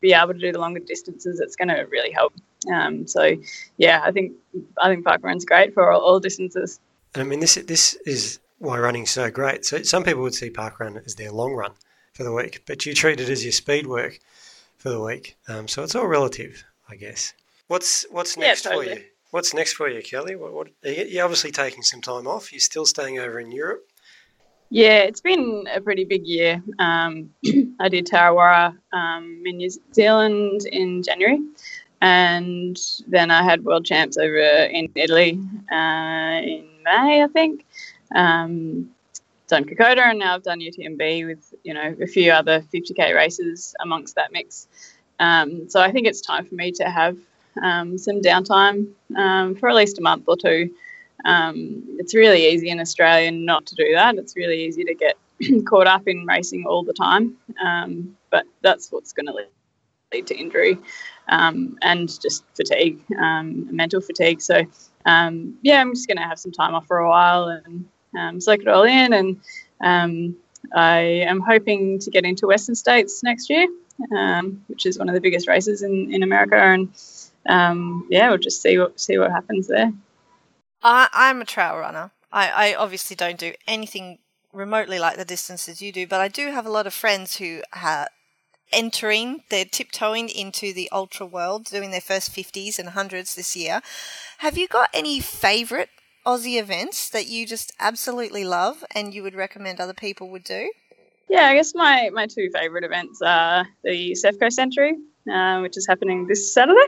[0.00, 2.32] be able to do the longer distances, it's going to really help.
[2.72, 3.36] Um, so,
[3.76, 4.34] yeah, I think
[4.80, 6.78] I think parkrun's great for all, all distances.
[7.16, 9.64] I mean, this this is why running's so great.
[9.64, 11.72] So some people would see parkrun as their long run
[12.12, 14.18] for the week, but you treat it as your speed work
[14.78, 15.36] for the week.
[15.48, 17.32] Um, so it's all relative, I guess.
[17.66, 18.94] What's what's next yeah, totally.
[18.94, 19.04] for you?
[19.30, 20.36] What's next for you, Kellie?
[20.36, 22.52] What, what you're obviously taking some time off.
[22.52, 23.84] You're still staying over in Europe.
[24.70, 26.62] Yeah, it's been a pretty big year.
[26.78, 27.30] Um,
[27.80, 31.40] I did Tarawera um, in New Zealand in January,
[32.00, 35.38] and then I had World Champs over in Italy
[35.72, 37.64] uh, in May, I think.
[38.14, 38.90] Um,
[39.46, 43.74] done Kokoda, and now I've done UTMB with you know a few other 50k races
[43.80, 44.66] amongst that mix.
[45.20, 47.16] Um, so I think it's time for me to have
[47.62, 50.74] um, some downtime um, for at least a month or two
[51.24, 54.16] um, it's really easy in Australia not to do that.
[54.16, 55.16] It's really easy to get
[55.66, 59.34] caught up in racing all the time, um, but that's what's going to
[60.12, 60.78] lead to injury
[61.28, 64.40] um, and just fatigue, mental fatigue.
[64.40, 64.62] So,
[65.06, 67.86] yeah, I'm just going to have some time off for a while and
[68.18, 69.12] um, soak it all in.
[69.12, 69.40] And
[69.82, 70.36] um,
[70.74, 73.66] I am hoping to get into Western States next year,
[74.16, 76.56] um, which is one of the biggest races in, in America.
[76.56, 76.88] And
[77.48, 79.92] um, yeah, we'll just see what see what happens there.
[80.82, 82.10] I, I'm a trail runner.
[82.32, 84.18] I, I obviously don't do anything
[84.52, 87.62] remotely like the distances you do, but I do have a lot of friends who
[87.72, 88.08] are
[88.72, 93.80] entering, they're tiptoeing into the ultra world, doing their first 50s and 100s this year.
[94.38, 95.90] Have you got any favourite
[96.26, 100.70] Aussie events that you just absolutely love and you would recommend other people would do?
[101.28, 104.94] Yeah, I guess my, my two favourite events are the Surf Coast Century,
[105.30, 106.86] uh, which is happening this Saturday.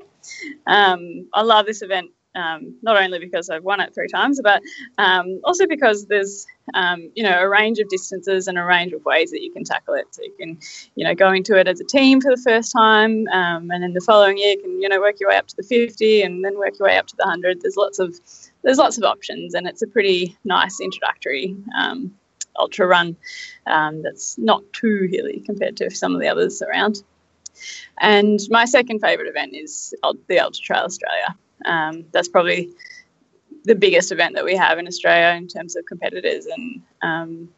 [0.67, 4.63] Um, I love this event um, not only because I've won it three times, but
[4.99, 9.05] um, also because there's um, you know a range of distances and a range of
[9.05, 10.07] ways that you can tackle it.
[10.11, 10.59] So you can
[10.95, 13.95] you know go into it as a team for the first time, um, and then
[13.95, 16.45] the following year you can you know work your way up to the 50, and
[16.45, 17.63] then work your way up to the 100.
[17.63, 18.21] There's lots of
[18.67, 22.13] there's lots of options, and it's a pretty nice introductory um,
[22.59, 23.17] ultra run
[23.69, 27.05] um, that's not too hilly compared to some of the others around.
[28.01, 29.95] And my second favourite event is
[30.27, 31.37] the Ultra Trail Australia.
[31.65, 32.71] Um, that's probably
[33.65, 37.49] the biggest event that we have in Australia in terms of competitors and um,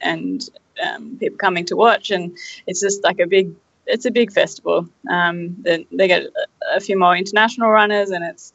[0.00, 0.50] and
[0.84, 2.10] um, people coming to watch.
[2.10, 2.36] And
[2.66, 3.54] it's just like a big
[3.86, 4.88] it's a big festival.
[5.08, 6.26] Um, they, they get
[6.74, 8.52] a, few more international runners, and it's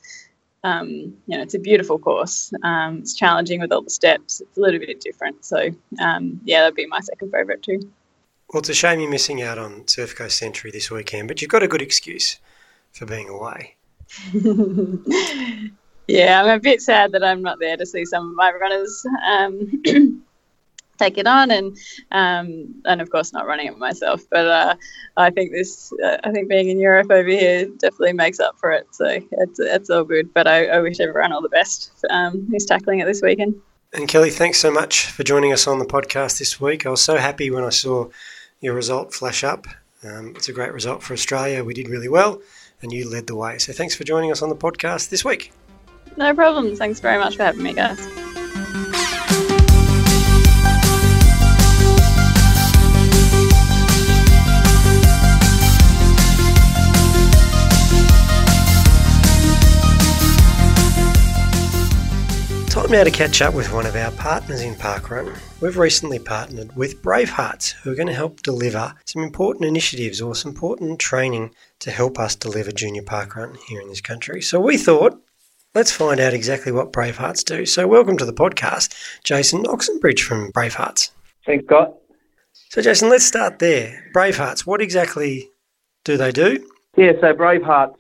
[0.65, 2.51] um, you know it's a beautiful course.
[2.63, 4.41] Um, it's challenging with all the steps.
[4.41, 5.45] It's a little bit different.
[5.45, 7.79] So yeah, that'd be my second favourite too.
[8.51, 11.49] Well, it's a shame you're missing out on Surf Coast Century this weekend, but you've
[11.49, 12.39] got a good excuse
[12.91, 13.75] for being away.
[16.07, 19.05] yeah, I'm a bit sad that I'm not there to see some of my runners
[19.27, 19.83] um,
[20.97, 21.77] take it on, and
[22.11, 24.23] um, and of course not running it myself.
[24.29, 24.75] But uh,
[25.17, 28.71] I think this, uh, I think being in Europe over here definitely makes up for
[28.71, 28.87] it.
[28.91, 30.33] So it's it's all good.
[30.33, 33.55] But I, I wish everyone all the best um, who's tackling it this weekend.
[33.93, 36.85] And Kellie, thanks so much for joining us on the podcast this week.
[36.85, 38.09] I was so happy when I saw
[38.59, 39.67] your result flash up.
[40.03, 41.63] Um, it's a great result for Australia.
[41.63, 42.41] We did really well
[42.81, 43.57] and you led the way.
[43.57, 45.51] So thanks for joining us on the podcast this week.
[46.17, 46.75] No problem.
[46.75, 48.34] Thanks very much for having me, guys.
[62.85, 65.35] Time now to catch up with one of our partners in Parkrun.
[65.59, 70.35] We've recently partnered with Bravehearts, who are going to help deliver some important initiatives or
[70.35, 74.39] some important training to help us deliver junior parkrun here in this country.
[74.39, 75.19] So we thought,
[75.73, 77.65] let's find out exactly what Bravehearts do.
[77.65, 78.93] So welcome to the podcast,
[79.23, 81.09] Jason Oxenbridge from Bravehearts.
[81.43, 81.95] Thanks, Scott.
[82.69, 84.11] So Jason, let's start there.
[84.13, 85.49] Bravehearts, what exactly
[86.03, 86.69] do they do?
[86.95, 87.95] Yeah, so Bravehearts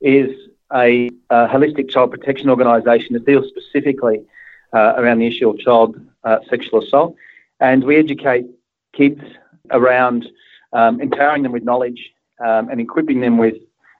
[0.00, 0.30] is
[0.74, 4.24] a, a holistic child protection organisation that deals specifically
[4.72, 7.14] uh, around the issue of child uh, sexual assault.
[7.60, 8.46] And we educate
[8.92, 9.20] kids
[9.70, 10.28] around
[10.72, 12.12] um, empowering them with knowledge
[12.44, 13.56] um, and equipping them with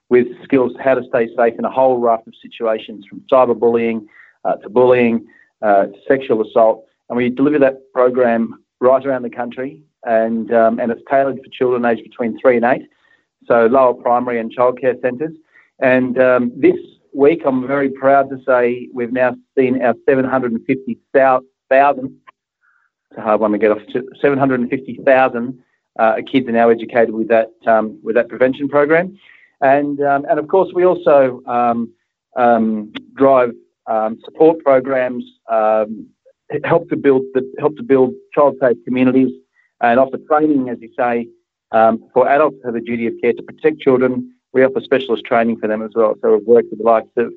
[0.08, 4.06] with skills how to stay safe in a whole raft of situations, from cyberbullying
[4.44, 5.24] uh, to bullying
[5.62, 6.84] uh, to sexual assault.
[7.08, 11.50] And we deliver that program right around the country, and um, and it's tailored for
[11.50, 12.88] children aged between three and eight,
[13.46, 15.34] so lower primary and childcare centres.
[15.82, 16.76] And um, this
[17.14, 22.20] week, I'm very proud to say we've now seen our 750,000.
[23.10, 23.80] It's a hard one to get off.
[24.20, 25.58] 750,000
[25.98, 29.18] uh, kids are now educated with that um, with that prevention program,
[29.60, 31.92] and um, and of course we also um,
[32.36, 33.52] um, drive
[33.86, 39.32] um, support programs, help to build the, help to build child safe communities,
[39.80, 41.26] and offer training, as you say,
[42.14, 45.58] for adults who have a duty of care to protect children we offer specialist training
[45.58, 46.14] for them as well.
[46.20, 47.32] So we've worked with the likes of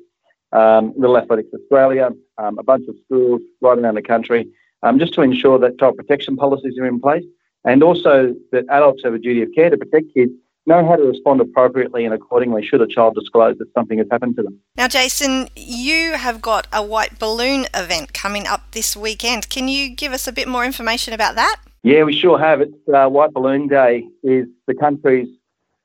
[0.52, 4.48] um, Little Athletics Australia, um, a bunch of schools right around the country,
[4.82, 7.24] um, just to ensure that child protection policies are in place
[7.64, 10.32] and also that adults have a duty of care to protect kids
[10.66, 14.36] know how to respond appropriately and accordingly should a child disclose that something has happened
[14.36, 14.58] to them.
[14.76, 19.50] Now, Jason, you have got a white balloon event coming up this weekend.
[19.50, 21.56] Can you give us a bit more information about that?
[21.82, 22.62] Yeah, we sure have.
[22.62, 25.28] It's uh, White Balloon Day is the country's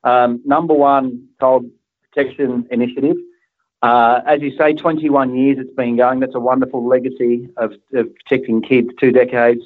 [0.03, 1.65] um, number one child
[2.03, 3.17] protection initiative.
[3.81, 6.19] Uh, as you say, 21 years it's been going.
[6.19, 9.62] That's a wonderful legacy of, of protecting kids, two decades.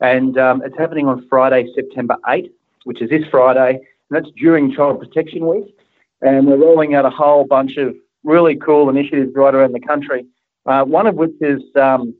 [0.00, 2.50] And um, it's happening on Friday, September 8th,
[2.84, 3.74] which is this Friday.
[3.74, 5.76] And that's during Child Protection Week.
[6.22, 10.26] And we're rolling out a whole bunch of really cool initiatives right around the country.
[10.66, 12.14] Uh, one of which is um,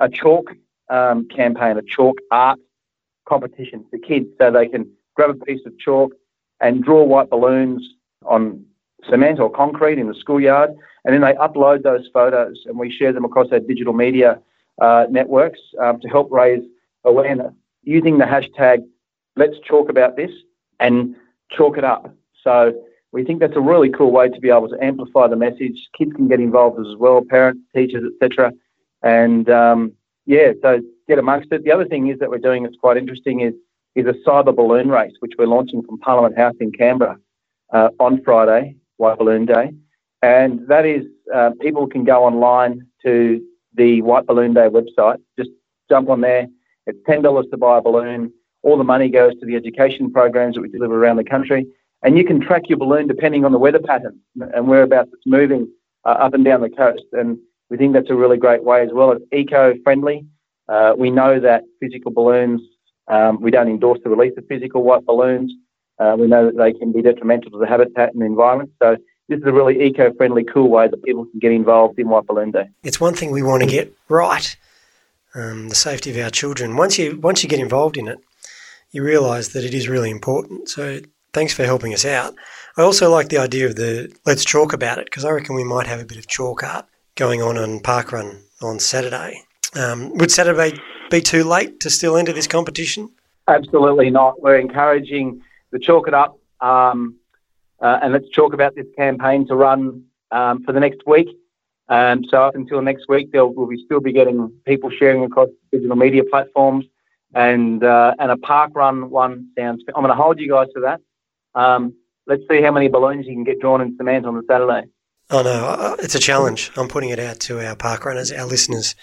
[0.00, 0.50] a chalk
[0.88, 2.58] um, campaign, a chalk art
[3.26, 6.12] competition for kids so they can grab a piece of chalk,
[6.60, 7.82] and draw white balloons
[8.26, 8.64] on
[9.08, 10.70] cement or concrete in the schoolyard,
[11.04, 14.38] and then they upload those photos and we share them across our digital media
[14.80, 16.62] uh, networks um, to help raise
[17.04, 18.78] awareness using the hashtag
[19.36, 20.30] Let's Chalk About This
[20.80, 21.16] and
[21.50, 22.14] chalk it up.
[22.42, 22.74] So
[23.12, 25.88] we think that's a really cool way to be able to amplify the message.
[25.96, 28.52] Kids can get involved as well, parents, teachers, etc.
[29.02, 29.92] And um,
[30.26, 31.64] yeah, so get amongst it.
[31.64, 33.54] The other thing is that we're doing that's quite interesting is
[33.94, 37.16] is a cyber balloon race, which we're launching from Parliament House in Canberra
[37.72, 39.72] uh, on Friday, White Balloon Day.
[40.22, 43.40] And that is, uh, people can go online to
[43.74, 45.50] the White Balloon Day website, just
[45.88, 46.46] jump on there.
[46.86, 48.32] It's $10 to buy a balloon.
[48.62, 51.66] All the money goes to the education programs that we deliver around the country.
[52.02, 54.18] And you can track your balloon depending on the weather pattern
[54.54, 55.70] and whereabouts it's moving
[56.04, 57.04] uh, up and down the coast.
[57.12, 59.12] And we think that's a really great way as well.
[59.12, 60.26] It's eco friendly.
[60.68, 62.60] Uh, we know that physical balloons
[63.10, 65.52] um, we don't endorse the release of physical white balloons.
[65.98, 68.70] Uh, we know that they can be detrimental to the habitat and the environment.
[68.80, 68.96] So
[69.28, 72.50] this is a really eco-friendly, cool way that people can get involved in White Balloon
[72.50, 72.68] Day.
[72.82, 74.56] It's one thing we want to get right,
[75.34, 76.76] um, the safety of our children.
[76.76, 78.18] Once you once you get involved in it,
[78.90, 80.68] you realise that it is really important.
[80.68, 81.00] So
[81.32, 82.34] thanks for helping us out.
[82.76, 85.64] I also like the idea of the let's chalk about it because I reckon we
[85.64, 89.42] might have a bit of chalk art going on on Parkrun on Saturday.
[89.76, 90.72] Um, would Saturday
[91.10, 93.10] be too late to still enter this competition?
[93.48, 94.40] Absolutely not.
[94.40, 95.42] We're encouraging
[95.72, 97.16] the Chalk It Up um,
[97.80, 101.28] uh, and let's talk about this campaign to run um, for the next week.
[101.88, 105.48] Um, so up until next week, there will be still be getting people sharing across
[105.72, 106.84] digital media platforms,
[107.34, 109.82] and uh, and a park run one sounds.
[109.88, 111.00] I'm going to hold you guys to that.
[111.60, 111.94] Um,
[112.26, 114.88] let's see how many balloons you can get drawn in cement on the Saturday.
[115.30, 116.70] Oh no, it's a challenge.
[116.76, 118.94] I'm putting it out to our park runners, our listeners.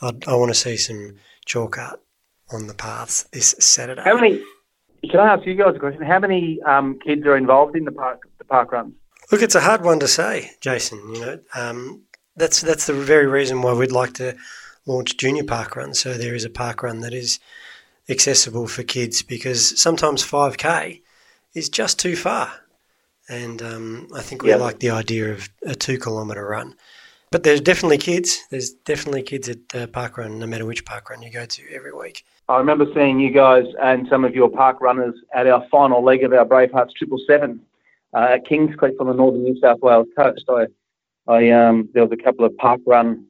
[0.00, 2.00] I, I want to see some chalk art
[2.50, 4.02] on the paths this Saturday.
[4.02, 4.42] How many?
[5.10, 6.02] Can I ask you guys a question?
[6.02, 8.94] How many um, kids are involved in the park the park runs?
[9.30, 10.98] Look, it's a hard one to say, Jason.
[11.14, 12.02] You know, um,
[12.36, 14.36] that's that's the very reason why we'd like to
[14.86, 15.98] launch junior park runs.
[15.98, 17.38] So there is a park run that is
[18.08, 21.02] accessible for kids because sometimes 5k
[21.54, 22.52] is just too far,
[23.28, 24.60] and um, I think we yep.
[24.60, 26.76] like the idea of a two kilometre run.
[27.32, 28.44] But there's definitely kids.
[28.50, 32.26] There's definitely kids at uh, parkrun, no matter which parkrun you go to every week.
[32.50, 36.24] I remember seeing you guys and some of your park runners at our final leg
[36.24, 37.60] of our Bravehearts Triple Seven
[38.12, 40.44] uh, at Kingscliff on the northern New South Wales coast.
[40.46, 40.66] I,
[41.26, 43.24] I um, there was a couple of park run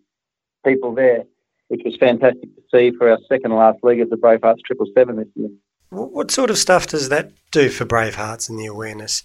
[0.67, 1.23] people there,
[1.69, 5.15] which was fantastic to see for our second last leg of the Bravehearts Triple Seven
[5.15, 5.51] this year.
[5.91, 9.23] What sort of stuff does that do for Bravehearts and the awareness?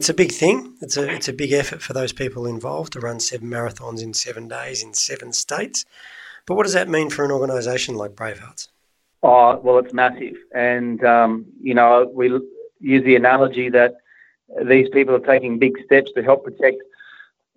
[0.00, 0.76] It's a big thing.
[0.80, 4.14] It's a it's a big effort for those people involved to run seven marathons in
[4.14, 5.84] seven days in seven states.
[6.46, 8.68] But what does that mean for an organisation like Bravehearts?
[9.24, 12.28] Oh well, it's massive, and um, you know we
[12.80, 13.96] use the analogy that
[14.64, 16.80] these people are taking big steps to help protect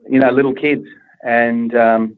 [0.09, 0.87] you know little kids,
[1.23, 2.17] and um,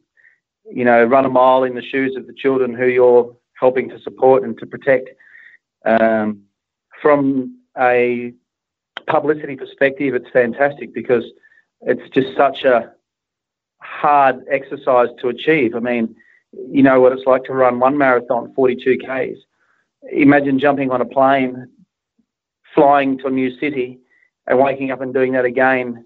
[0.71, 3.99] you know run a mile in the shoes of the children who you're helping to
[3.99, 5.09] support and to protect.
[5.83, 6.43] Um,
[7.01, 8.33] from a
[9.07, 11.23] publicity perspective, it's fantastic because
[11.81, 12.91] it's just such a
[13.79, 15.75] hard exercise to achieve.
[15.75, 16.15] I mean,
[16.51, 19.39] you know what it's like to run one marathon, 42 Ks.
[20.11, 21.67] Imagine jumping on a plane,
[22.75, 23.99] flying to a new city,
[24.47, 26.05] and waking up and doing that again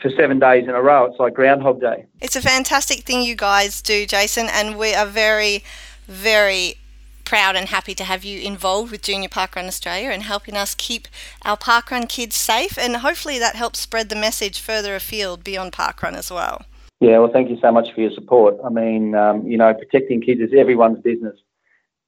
[0.00, 1.04] for seven days in a row.
[1.04, 2.06] It's like Groundhog Day.
[2.20, 5.62] It's a fantastic thing you guys do, Jason, and we are very,
[6.06, 6.76] very
[7.24, 11.08] proud and happy to have you involved with Junior Parkrun Australia and helping us keep
[11.44, 12.78] our parkrun kids safe.
[12.78, 16.64] And hopefully that helps spread the message further afield beyond parkrun as well.
[17.00, 18.56] Yeah, well, thank you so much for your support.
[18.64, 21.36] I mean, um, you know, protecting kids is everyone's business.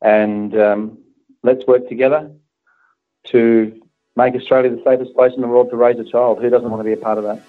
[0.01, 0.99] And um,
[1.43, 2.31] let's work together
[3.29, 3.81] to
[4.17, 6.41] make Australia the safest place in the world to raise a child.
[6.41, 7.43] Who doesn't want to be a part of that?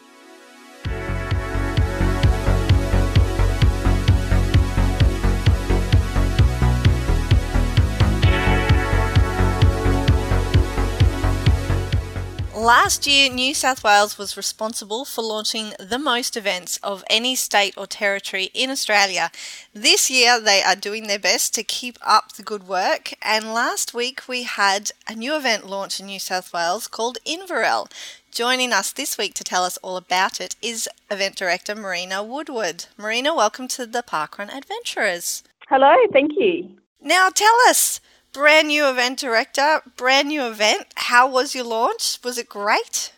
[12.66, 17.76] Last year, New South Wales was responsible for launching the most events of any state
[17.78, 19.30] or territory in Australia.
[19.72, 23.94] This year, they are doing their best to keep up the good work, and last
[23.94, 27.88] week we had a new event launch in New South Wales called Inverell.
[28.32, 32.86] Joining us this week to tell us all about it is event director Marina Woodward.
[32.98, 35.44] Marina, welcome to the Parkrun Adventurers.
[35.70, 36.72] Hello, thank you.
[37.00, 38.02] Now tell us,
[38.36, 40.88] brand new event director, brand new event.
[40.96, 42.20] How was your launch?
[42.22, 43.14] Was it great?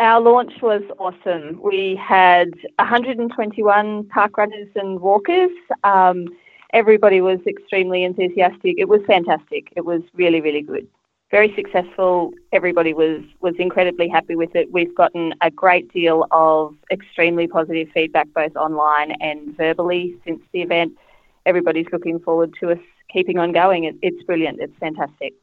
[0.00, 1.60] Our launch was awesome.
[1.62, 5.52] We had 121 park runners and walkers.
[5.84, 6.26] Um,
[6.72, 8.74] everybody was extremely enthusiastic.
[8.78, 9.72] It was fantastic.
[9.76, 10.88] It was really, really good.
[11.30, 12.32] Very successful.
[12.52, 14.72] Everybody was was incredibly happy with it.
[14.72, 20.62] We've gotten a great deal of extremely positive feedback both online and verbally since the
[20.62, 20.98] event.
[21.46, 22.78] Everybody's looking forward to us
[23.12, 23.84] keeping on going.
[23.84, 24.60] It, it's brilliant.
[24.60, 25.34] It's fantastic.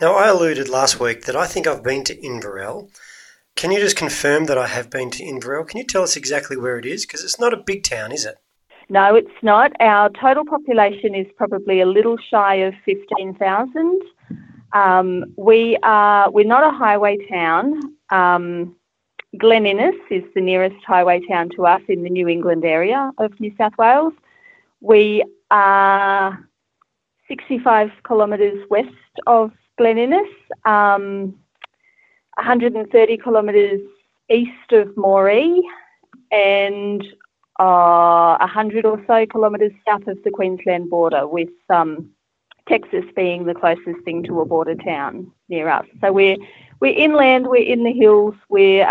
[0.00, 2.88] Now, I alluded last week that I think I've been to Inverell.
[3.56, 5.64] Can you just confirm that I have been to Inverell?
[5.64, 7.04] Can you tell us exactly where it is?
[7.04, 8.36] Because it's not a big town, is it?
[8.88, 9.72] No, it's not.
[9.80, 14.00] Our total population is probably a little shy of 15,000.
[14.72, 17.96] Um, we are, we're not a highway town.
[18.10, 18.76] Um,
[19.36, 23.38] Glen Innes is the nearest highway town to us in the New England area of
[23.40, 24.14] New South Wales.
[24.80, 26.48] We are
[27.28, 28.88] 65 kilometres west
[29.26, 30.28] of Glen Innes,
[30.64, 31.34] um,
[32.36, 33.80] 130 kilometres
[34.30, 35.60] east of Moree,
[36.30, 37.02] and
[37.58, 42.10] uh, 100 or so kilometres south of the Queensland border, with um,
[42.68, 45.86] Texas being the closest thing to a border town near us.
[46.00, 46.36] So we're
[46.80, 48.86] we're inland, we're in the hills, we're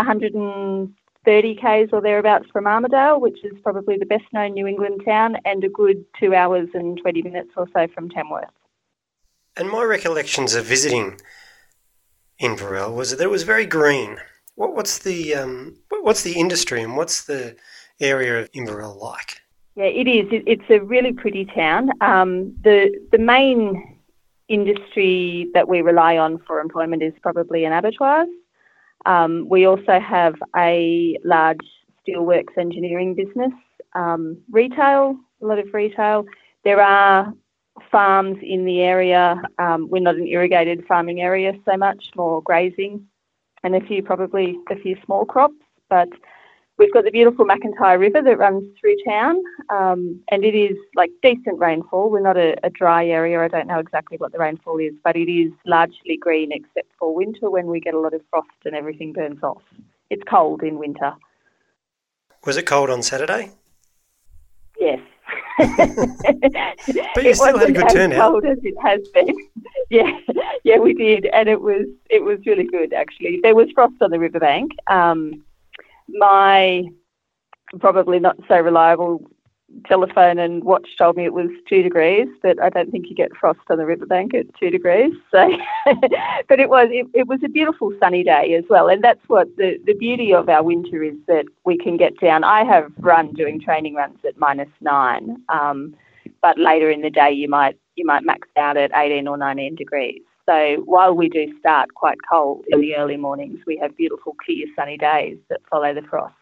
[1.28, 5.36] 130 k's or thereabouts from Armidale, which is probably the best known New England town,
[5.44, 8.46] and a good two hours and 20 minutes or so from Tamworth.
[9.58, 11.20] And my recollections of visiting
[12.40, 14.18] Inverell was that it was very green.
[14.56, 17.58] What, what's the um, what's the industry and what's the
[18.00, 19.42] area of Inverell like?
[19.76, 20.32] Yeah, it is.
[20.32, 21.92] It, it's a really pretty town.
[22.02, 24.00] Um, the the main
[24.48, 28.30] industry that we rely on for employment is probably an abattoirs.
[29.08, 31.66] Um, we also have a large
[32.06, 33.54] steelworks engineering business,
[33.96, 36.26] um, retail, a lot of retail.
[36.66, 37.34] There are
[37.90, 39.42] farms in the area.
[39.60, 43.08] Um, we're not an irrigated farming area so much, more grazing,
[43.64, 45.56] and a few probably a few small crops.
[45.90, 46.10] But
[46.78, 51.12] we've got the beautiful McIntyre River that runs through town, um, and it is like
[51.22, 52.10] decent rainfall.
[52.10, 53.42] We're not a, a, dry area.
[53.42, 57.14] I don't know exactly what the rainfall is, but it is largely green except for
[57.14, 59.62] winter when we get a lot of frost and everything burns off.
[60.10, 61.14] It's cold in winter.
[62.46, 63.52] Was it cold on Saturday?
[64.80, 65.00] Yes.
[65.58, 68.32] but you still had a good turnout.
[68.32, 69.36] Cold as it has been.
[69.90, 70.20] yeah,
[70.64, 73.40] yeah, we did, and it was it was really good actually.
[73.42, 74.72] There was frost on the riverbank.
[74.86, 75.44] Um,
[76.10, 76.84] my
[77.80, 79.22] probably not so reliable
[79.86, 83.36] telephone and watch told me it was two degrees, but I don't think you get
[83.36, 85.14] frost on the riverbank at two degrees.
[85.32, 85.52] So,
[86.48, 89.48] but it was it, it, was a beautiful sunny day as well, and that's what
[89.58, 92.44] the the beauty of our winter is that we can get down.
[92.44, 95.96] I have run doing training runs at minus nine, um,
[96.42, 99.76] but later in the day you might you might max out at eighteen or nineteen
[99.76, 100.22] degrees.
[100.48, 104.66] So while we do start quite cold in the early mornings, we have beautiful clear
[104.76, 106.36] sunny days that follow the frost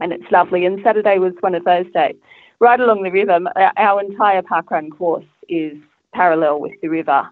[0.00, 0.64] and it's lovely.
[0.64, 2.16] And Saturday was one of those days.
[2.58, 3.38] Right along the river,
[3.76, 5.76] our entire parkrun course is
[6.12, 7.28] parallel with the river.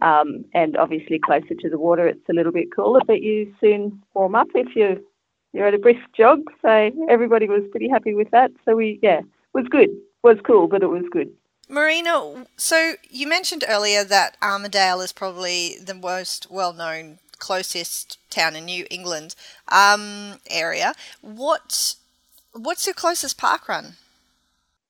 [0.00, 4.02] Um, and obviously closer to the water, it's a little bit cooler, but you soon
[4.14, 5.04] warm up if you
[5.52, 6.40] you're at a brisk jog.
[6.62, 8.50] So everybody was pretty happy with that.
[8.64, 9.20] So we yeah,
[9.52, 9.90] was good.
[10.22, 11.30] Was cool, but it was good.
[11.72, 18.54] Marina, so you mentioned earlier that Armidale is probably the most well known closest town
[18.54, 19.34] in New England
[19.68, 20.92] um, area.
[21.22, 21.94] What
[22.52, 23.94] what's your closest park run?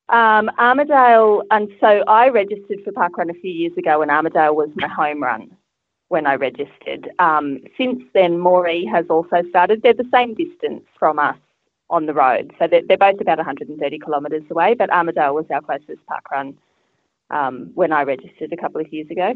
[0.09, 4.57] Um, Armidale, and so I registered for park run a few years ago, and Armidale
[4.57, 5.57] was my home run
[6.09, 7.11] when I registered.
[7.20, 9.83] Um, since then, Moree has also started.
[9.83, 11.39] They're the same distance from us
[11.91, 14.74] on the road, so they're, they're both about 130 kilometres away.
[14.74, 16.57] But Armidale was our closest parkrun
[17.33, 19.35] um, when I registered a couple of years ago.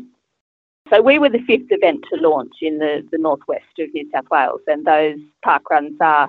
[0.91, 4.27] So we were the fifth event to launch in the, the northwest of New South
[4.31, 6.29] Wales, and those park runs are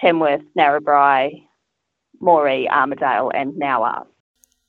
[0.00, 1.42] Tamworth, Narrabri,
[2.22, 4.06] Moree, Armidale, and now ours.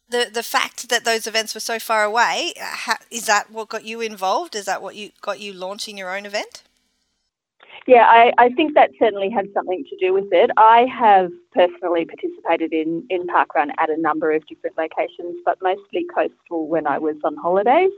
[0.10, 2.54] The the fact that those events were so far away
[3.12, 4.56] is that what got you involved?
[4.56, 6.64] Is that what you got you launching your own event?
[7.88, 10.52] Yeah, I, I think that certainly had something to do with it.
[10.58, 16.06] I have personally participated in, in parkrun at a number of different locations, but mostly
[16.14, 17.92] coastal when I was on holidays.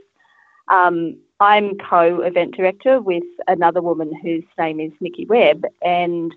[0.68, 6.34] Um, I'm co-event director with another woman whose name is Nikki Webb, and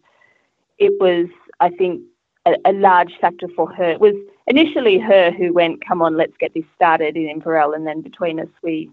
[0.80, 1.28] it was,
[1.60, 2.02] I think,
[2.46, 3.92] a, a, large factor for her.
[3.92, 4.16] It was
[4.48, 8.40] initially her who went, "Come on, let's get this started in Inverell," and then between
[8.40, 8.90] us, we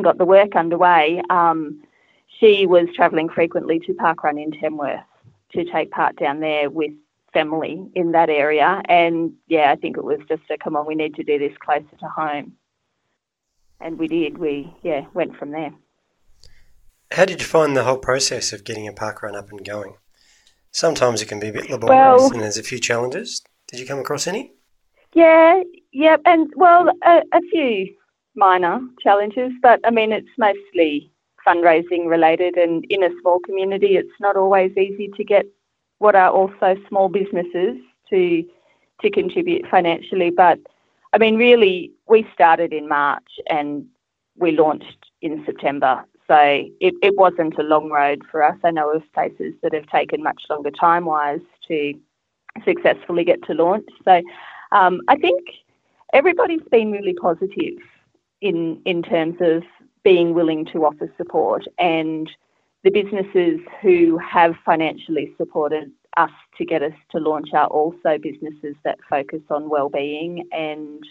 [0.00, 1.22] got the work underway.
[1.28, 1.82] Um,
[2.38, 5.00] she was travelling frequently to Parkrun in Tamworth
[5.52, 6.92] to take part down there with
[7.32, 10.94] family in that area, and yeah, I think it was just a come on, we
[10.94, 12.52] need to do this closer to home
[13.82, 14.38] and we did.
[14.38, 15.72] We yeah went from there.
[17.10, 19.94] How did you find the whole process of getting a park run up and going?
[20.70, 23.42] Sometimes it can be a bit laborious, well, and there's a few challenges.
[23.68, 24.54] Did you come across any?
[25.12, 25.62] Yeah,
[25.92, 27.94] yeah, and well, a, a few
[28.34, 31.11] minor challenges, but I mean, it's mostly
[31.46, 35.46] fundraising related, and in a small community, it's not always easy to get
[35.98, 37.76] what are also small businesses
[38.10, 38.44] to
[39.00, 40.30] to contribute financially.
[40.30, 40.58] But
[41.12, 43.86] I mean, really, we started in March and
[44.36, 46.04] we launched in September.
[46.28, 46.36] So
[46.80, 48.56] it, it wasn't a long road for us.
[48.64, 51.94] I know of places that have taken much longer time wise to
[52.64, 53.86] successfully get to launch.
[54.04, 54.22] So
[54.70, 55.40] um, I think
[56.12, 57.78] everybody's been really positive
[58.40, 59.62] in in terms of
[60.04, 62.30] being willing to offer support and
[62.84, 68.74] the businesses who have financially supported us to get us to launch are also businesses
[68.84, 71.04] that focus on well-being and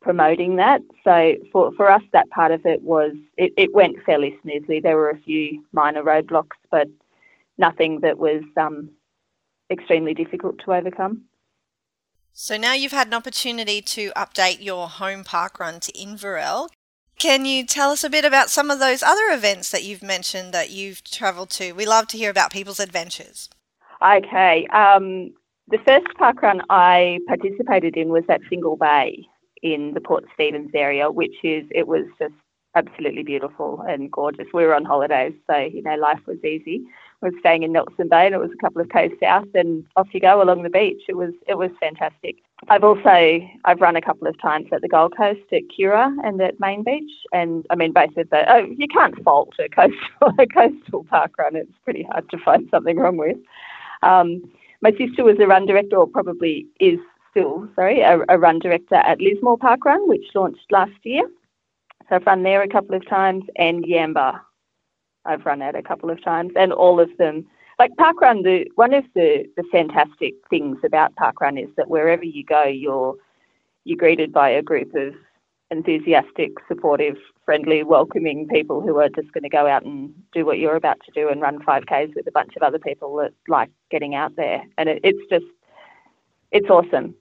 [0.00, 0.80] promoting that.
[1.04, 4.80] So for, for us, that part of it was, it, it went fairly smoothly.
[4.80, 6.88] There were a few minor roadblocks, but
[7.58, 8.90] nothing that was um,
[9.70, 11.24] extremely difficult to overcome.
[12.32, 16.68] So now you've had an opportunity to update your home park run to Inverell.
[17.18, 20.52] Can you tell us a bit about some of those other events that you've mentioned
[20.52, 21.72] that you've travelled to?
[21.72, 23.48] We love to hear about people's adventures.
[24.02, 24.66] Okay.
[24.66, 25.32] Um,
[25.68, 29.26] the first park run I participated in was at Fingal Bay
[29.62, 32.34] in the Port Stephens area, which is, it was just
[32.74, 34.46] absolutely beautiful and gorgeous.
[34.52, 36.82] We were on holidays, so, you know, life was easy.
[37.22, 39.86] We were staying in Nelson Bay and it was a couple of k's south and
[39.96, 41.02] off you go along the beach.
[41.08, 42.36] It was, it was fantastic.
[42.68, 46.40] I've also, I've run a couple of times at the Gold Coast at Kirra and
[46.40, 47.10] at Main Beach.
[47.32, 51.54] And I mean, basically oh, you can't fault a coastal, a coastal park run.
[51.54, 53.36] It's pretty hard to find something wrong with.
[54.02, 54.50] Um,
[54.82, 56.98] my sister was a run director, or probably is
[57.30, 61.22] still, sorry, a, a run director at Lismore Park Run, which launched last year.
[62.08, 64.40] So I've run there a couple of times, and Yamba,
[65.24, 67.46] I've run at a couple of times, and all of them.
[67.78, 72.44] Like Parkrun, the one of the, the fantastic things about Parkrun is that wherever you
[72.44, 73.16] go, you're
[73.84, 75.14] you're greeted by a group of
[75.70, 80.58] enthusiastic, supportive, friendly, welcoming people who are just going to go out and do what
[80.58, 83.70] you're about to do and run 5Ks with a bunch of other people that like
[83.90, 84.62] getting out there.
[84.78, 85.46] And it, it's just,
[86.52, 87.14] it's awesome.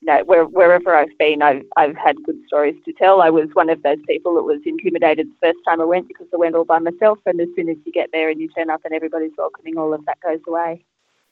[0.00, 3.20] You know, where, wherever I've been, I've, I've had good stories to tell.
[3.20, 6.28] I was one of those people that was intimidated the first time I went because
[6.32, 7.18] I went all by myself.
[7.26, 9.92] And as soon as you get there and you turn up and everybody's welcoming, all
[9.92, 10.84] of that goes away.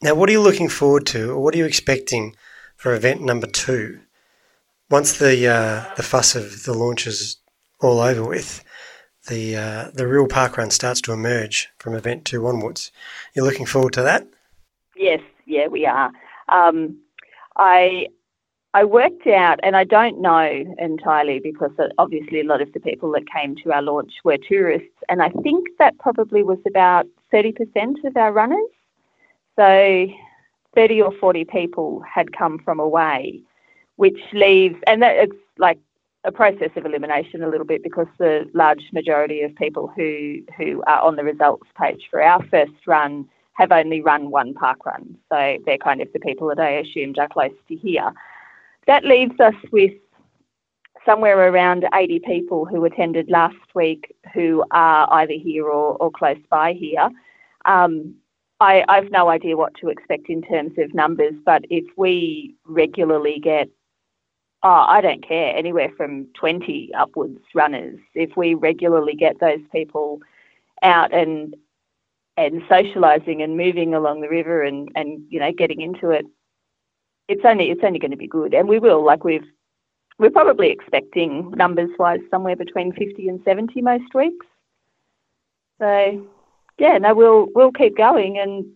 [0.03, 2.35] Now, what are you looking forward to, or what are you expecting
[2.77, 4.01] for event number two?
[4.91, 7.39] once the uh, the fuss of the launch is
[7.81, 8.65] all over with,
[9.29, 12.93] the uh, the real park run starts to emerge from event two onwards.
[13.35, 14.27] You're looking forward to that?
[14.97, 16.11] Yes, yeah, we are.
[16.49, 16.99] Um,
[17.57, 18.07] I
[18.79, 20.47] I worked out, and I don't know
[20.79, 24.99] entirely because obviously a lot of the people that came to our launch were tourists,
[25.09, 28.71] and I think that probably was about thirty percent of our runners.
[29.57, 30.07] So.
[30.75, 33.41] 30 or 40 people had come from away
[33.97, 35.79] which leaves, and that it's like
[36.25, 40.83] a process of elimination a little bit because the large majority of people who who
[40.87, 45.17] are on the results page for our first run have only run one park run,
[45.31, 48.13] so they're kind of the people that I assumed are close to here.
[48.87, 49.93] That leaves us with
[51.05, 56.39] somewhere around 80 people who attended last week who are either here or, or close
[56.51, 57.09] by here.
[57.65, 58.17] Um,
[58.61, 63.39] I, I've no idea what to expect in terms of numbers, but if we regularly
[63.39, 63.69] get,
[64.63, 70.21] oh, I don't care, anywhere from 20 upwards runners, if we regularly get those people
[70.83, 71.55] out and
[72.39, 76.27] and socialising and moving along the river and, and you know getting into it,
[77.29, 79.47] it's only it's only going to be good, and we will like we've
[80.19, 84.47] we're probably expecting numbers wise somewhere between 50 and 70 most weeks.
[85.79, 86.27] So
[86.79, 88.67] yeah, no, we'll we'll keep going, and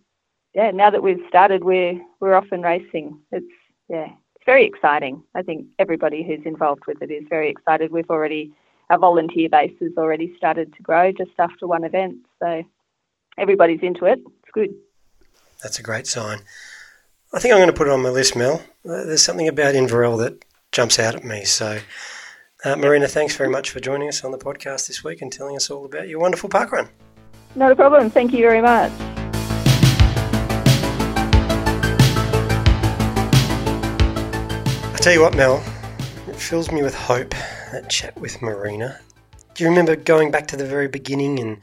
[0.54, 3.18] yeah, now that we've started, we're we're off and racing.
[3.32, 3.46] It's
[3.88, 5.22] yeah, it's very exciting.
[5.34, 7.92] I think everybody who's involved with it is very excited.
[7.92, 8.52] We've already
[8.90, 12.64] our volunteer base has already started to grow just after one event, so
[13.38, 14.18] everybody's into it.
[14.18, 14.74] It's good.
[15.62, 16.40] That's a great sign.
[17.32, 18.60] I think I'm going to put it on my list, Mel.
[18.84, 21.44] Uh, there's something about Inverell that jumps out at me.
[21.44, 21.78] So,
[22.64, 25.54] uh, Marina, thanks very much for joining us on the podcast this week and telling
[25.54, 26.88] us all about your wonderful parkrun.
[27.54, 28.10] Not a problem.
[28.10, 28.90] Thank you very much.
[34.92, 35.62] I tell you what, Mel,
[36.26, 37.30] it fills me with hope
[37.70, 38.98] that chat with Marina.
[39.54, 41.60] Do you remember going back to the very beginning and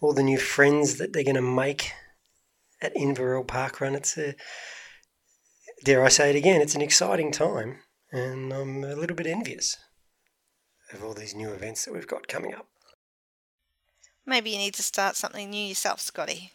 [0.00, 1.92] all the new friends that they're going to make
[2.80, 3.94] at Inverell Parkrun?
[3.94, 4.34] It's a,
[5.84, 7.78] dare I say it again, it's an exciting time,
[8.12, 9.76] and I'm a little bit envious
[10.92, 12.66] of all these new events that we've got coming up.
[14.24, 16.52] Maybe you need to start something new yourself, Scotty.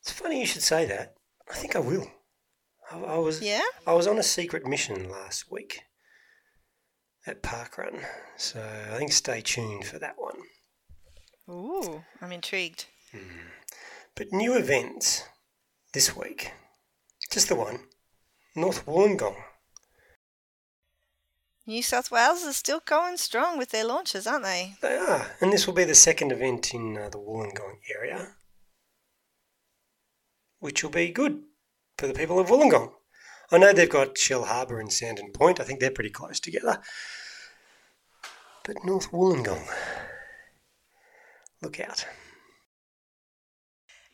[0.00, 1.14] It's funny you should say that.
[1.50, 2.10] I think I will.
[2.90, 3.62] I, I was Yeah?
[3.86, 5.80] I was on a secret mission last week
[7.26, 8.02] at Parkrun,
[8.36, 8.60] so
[8.92, 10.36] I think stay tuned for that one.
[11.48, 12.86] Ooh, I'm intrigued.
[13.12, 13.48] Hmm.
[14.14, 15.24] But new events
[15.94, 16.52] this week.
[17.30, 17.80] Just the one.
[18.56, 19.36] North Wollongong.
[21.66, 24.76] New South Wales is still going strong with their launches, aren't they?
[24.80, 28.28] They are, and this will be the second event in uh, the Wollongong area,
[30.60, 31.42] which will be good
[31.98, 32.92] for the people of Wollongong.
[33.52, 35.60] I know they've got Shellharbour and Sandon Point.
[35.60, 36.80] I think they're pretty close together.
[38.64, 39.66] But North Wollongong,
[41.60, 42.06] look out.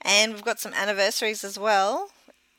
[0.01, 2.11] And we've got some anniversaries as well.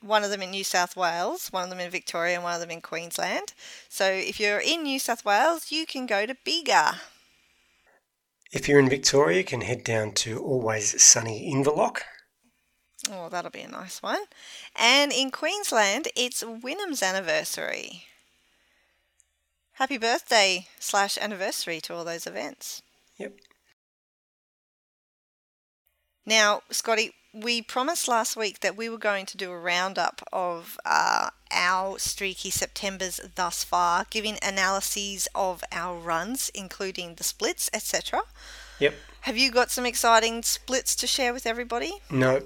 [0.06, 2.62] One of them in New South Wales, one of them in Victoria, and one of
[2.62, 3.54] them in Queensland.
[3.90, 7.02] So if you're in New South Wales, you can go to Bega.
[8.54, 12.02] If you're in Victoria, you can head down to Always Sunny Inverloch.
[13.12, 14.22] Oh, that'll be a nice one.
[14.76, 18.04] And in Queensland, it's Wynnum's anniversary.
[19.74, 22.84] Happy birthday slash anniversary to all those events.
[23.18, 23.34] Yep.
[26.26, 30.78] Now, Scotty, we promised last week that we were going to do a roundup of
[30.86, 38.22] uh, our streaky Septembers thus far, giving analyses of our runs, including the splits, etc.
[38.80, 38.94] Yep.
[39.22, 41.94] Have you got some exciting splits to share with everybody?
[42.10, 42.42] No.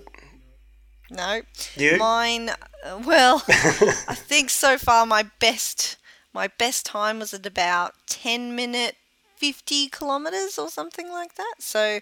[1.11, 1.41] No.
[1.75, 1.97] You?
[1.97, 5.97] Mine, uh, well, I think so far my best
[6.33, 8.95] my best time was at about 10 minute
[9.37, 11.55] 50 kilometers or something like that.
[11.59, 11.99] So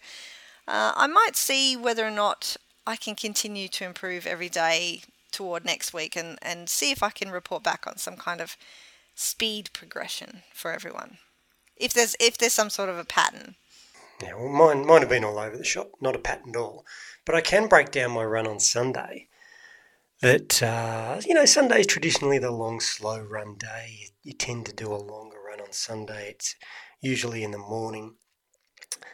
[0.68, 5.02] uh, I might see whether or not I can continue to improve every day
[5.32, 8.58] toward next week and, and see if I can report back on some kind of
[9.16, 11.18] speed progression for everyone.
[11.76, 13.56] If there's if there's some sort of a pattern.
[14.22, 16.86] Yeah, well, mine might have been all over the shop, not a pattern at all.
[17.24, 19.28] But I can break down my run on Sunday.
[20.22, 23.98] That uh, you know, Sunday is traditionally the long, slow run day.
[24.00, 26.32] You, you tend to do a longer run on Sunday.
[26.32, 26.56] It's
[27.00, 28.16] usually in the morning.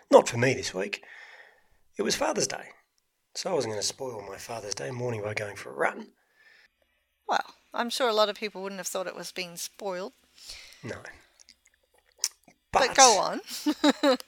[0.10, 1.04] Not for me this week.
[1.98, 2.70] It was Father's Day,
[3.36, 6.08] so I wasn't going to spoil my Father's Day morning by going for a run.
[7.28, 10.14] Well, I'm sure a lot of people wouldn't have thought it was being spoiled.
[10.84, 10.98] No.
[12.72, 14.18] But, go on.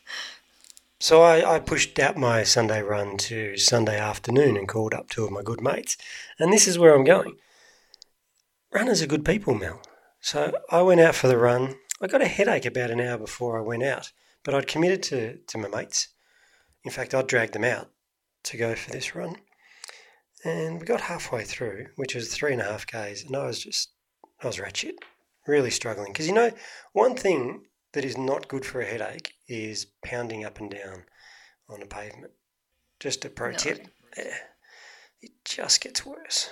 [1.00, 5.26] So I, I pushed out my Sunday run to Sunday afternoon and called up two
[5.26, 5.98] of my good mates.
[6.40, 7.36] And this is where I'm going.
[8.74, 9.82] Runners are good people, Mel.
[10.20, 11.76] So I went out for the run.
[12.02, 14.14] I got a headache about an hour before I went out,
[14.44, 16.08] but I'd committed to, to my mates.
[16.86, 17.90] In fact, I'd dragged them out
[18.44, 19.38] to go for this run.
[20.44, 23.60] And we got halfway through, which was three and a half Ks, and I was
[23.60, 23.90] just,
[24.44, 24.96] I was ratchet,
[25.48, 26.14] really struggling.
[26.14, 26.52] Because you know,
[26.94, 27.64] one thing
[27.94, 31.06] that is not good for a headache is pounding up and down
[31.68, 32.34] on a pavement.
[33.00, 33.58] Just a pro No.
[33.58, 33.88] tip.
[34.16, 34.38] Yeah.
[35.22, 36.50] It just gets worse.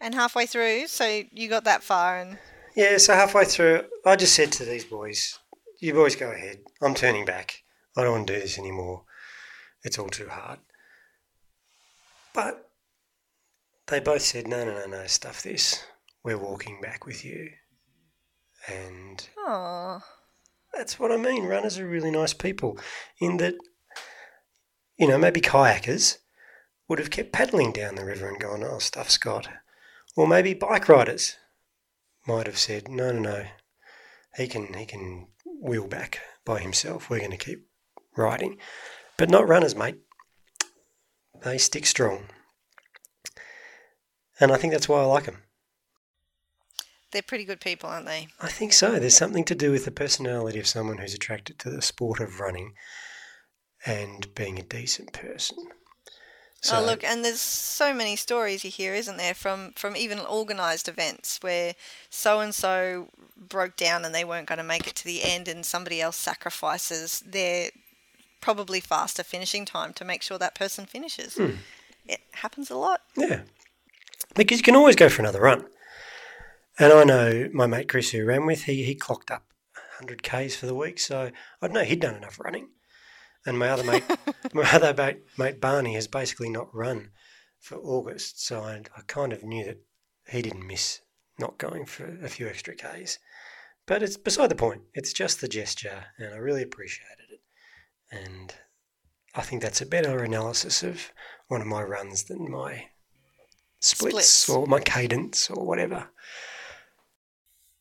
[0.00, 2.38] And halfway through, so you got that far and
[2.74, 5.38] Yeah, so halfway through, I just said to these boys,
[5.80, 6.60] you boys go ahead.
[6.80, 7.62] I'm turning back.
[7.98, 9.02] I don't want to do this anymore.
[9.82, 10.60] It's all too hard.
[12.32, 12.70] But
[13.88, 15.84] they both said, no, no, no, no, stuff this.
[16.22, 17.50] We're walking back with you.
[18.68, 20.00] And Oh,
[20.72, 21.46] that's what I mean.
[21.46, 22.78] Runners are really nice people
[23.20, 23.54] in that,
[24.96, 26.18] you know, maybe kayakers
[26.88, 29.48] would have kept paddling down the river and gone, oh, stuff, Scott.
[30.16, 31.36] Or maybe bike riders
[32.26, 33.46] might have said, no, no, no,
[34.36, 37.10] he can, he can wheel back by himself.
[37.10, 37.67] We're going to keep
[38.18, 38.58] riding.
[39.16, 39.96] But not runners, mate.
[41.42, 42.24] They stick strong.
[44.40, 45.42] And I think that's why I like them.
[47.12, 48.28] they're pretty good people, aren't they?
[48.40, 48.98] I think so.
[48.98, 52.38] There's something to do with the personality of someone who's attracted to the sport of
[52.40, 52.74] running
[53.86, 55.68] and being a decent person.
[56.72, 60.88] oh, look, and there's so many stories you hear, isn't there, from from even organised
[60.88, 61.74] events where
[62.10, 65.48] so and so broke down and they weren't going to make it to the end,
[65.48, 67.70] and somebody else sacrifices their
[68.40, 71.34] probably faster finishing time to make sure that person finishes.
[71.34, 71.56] Hmm.
[72.06, 73.02] It happens a lot.
[73.16, 73.42] Yeah.
[74.34, 75.66] Because you can always go for another run.
[76.78, 79.44] And I know my mate Chris, who ran with, he, he clocked up
[79.98, 80.98] 100 Ks for the week.
[80.98, 81.30] So
[81.60, 82.68] I'd know he'd done enough running.
[83.44, 84.04] And my other mate,
[84.52, 87.10] my other mate, mate Barney, has basically not run
[87.58, 88.44] for August.
[88.44, 89.78] So I, I kind of knew that
[90.28, 91.00] he didn't miss
[91.38, 93.18] not going for a few extra Ks.
[93.86, 94.82] But it's beside the point.
[94.92, 97.27] It's just the gesture, and I really appreciate it.
[98.10, 98.54] And
[99.34, 101.12] I think that's a better analysis of
[101.48, 102.86] one of my runs than my
[103.80, 104.48] splits, Splits.
[104.48, 106.08] or my cadence or whatever.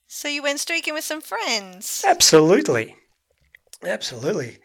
[0.08, 2.04] So you went streaking with some friends.
[2.08, 2.96] Absolutely.
[3.84, 4.58] Absolutely.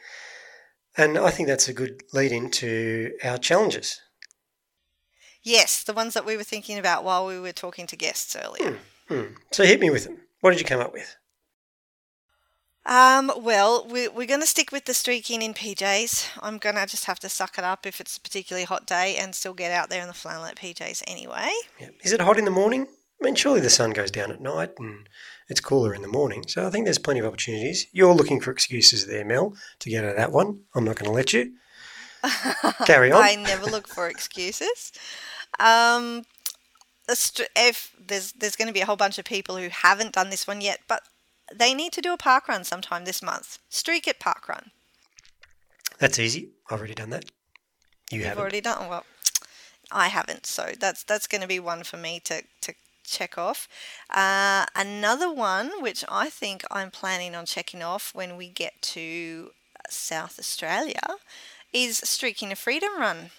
[0.97, 4.01] And I think that's a good lead into our challenges.
[5.43, 8.79] Yes, the ones that we were thinking about while we were talking to guests earlier.
[9.09, 9.35] Hmm.
[9.51, 10.19] So hit me with them.
[10.41, 11.17] What did you come up with?
[12.85, 16.39] Um, well, we, we're going to stick with the streaking in PJs.
[16.41, 19.17] I'm going to just have to suck it up if it's a particularly hot day
[19.17, 21.51] and still get out there in the flannelette PJs anyway.
[21.81, 21.91] Yeah.
[22.03, 22.89] Is it hot in the morning?
[23.21, 25.09] I mean, surely the sun goes down at night and
[25.49, 26.45] it's cooler in the morning.
[26.49, 27.87] So I think there's plenty of opportunities.
[27.93, 30.63] You're looking for excuses there, Mel, to get out of that one.
[30.75, 31.53] I'm not going to let you.
[32.85, 33.23] Carry on.
[33.23, 34.93] I never look for excuses.
[35.61, 36.25] Um,
[37.09, 40.47] if there's there's going to be a whole bunch of people who haven't done this
[40.47, 41.03] one yet, but
[41.55, 43.59] they need to do a park run sometime this month.
[43.69, 44.71] Streak it park run.
[45.99, 46.51] That's easy.
[46.71, 47.25] I've already done that.
[48.11, 48.41] You You've haven't.
[48.41, 49.05] already done well.
[49.91, 52.75] I haven't, so that's that's going to be one for me to to
[53.05, 53.69] check off.
[54.11, 59.53] Uh, another one which I think I'm planning on checking off when we get to
[59.91, 61.17] South Australia
[61.73, 63.31] is streaking a freedom run.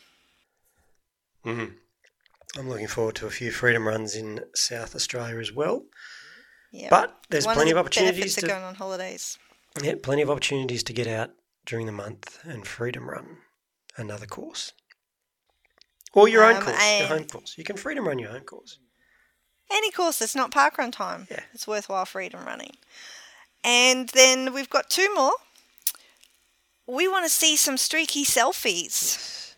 [1.43, 1.65] hmm
[2.57, 5.85] I'm looking forward to a few freedom runs in South Australia as well.
[6.73, 9.37] Yeah, But there's one plenty of of opportunities to going on holidays.
[9.81, 11.29] yeah, plenty of opportunities to get out
[11.67, 13.37] during the month and freedom run
[13.95, 14.73] another course.
[16.13, 17.53] Or your own Um, course, your own course.
[17.57, 18.79] You can freedom run your own course.
[19.71, 21.43] Any course that's not park run time, Yeah.
[21.53, 22.75] it's worthwhile freedom running.
[23.63, 25.33] And then we've got two more.
[26.87, 29.53] We want to see some streaky selfies.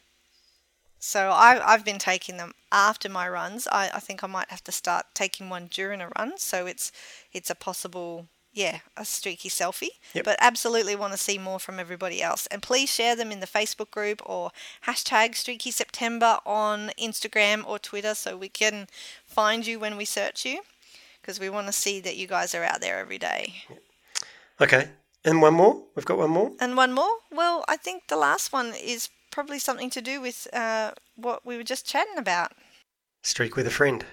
[1.00, 3.68] So I, I've been taking them after my runs.
[3.72, 6.92] I, I think I might have to start taking one during a run, so it's
[7.32, 9.96] it's a possible yeah a streaky selfie.
[10.14, 10.26] Yep.
[10.26, 13.48] But absolutely want to see more from everybody else, and please share them in the
[13.48, 14.52] Facebook group or
[14.86, 18.88] hashtag Streaky September on Instagram or Twitter, so we can
[19.26, 20.62] find you when we search you,
[21.22, 23.54] because we want to see that you guys are out there every day.
[24.60, 24.90] Okay.
[25.28, 25.82] And one more?
[25.96, 26.52] We've got one more?
[26.60, 27.18] And one more.
[27.32, 31.58] Well, I think the last one is probably something to do with uh, what we
[31.58, 32.52] were just chatting about.
[33.26, 34.06] Streak with a friend.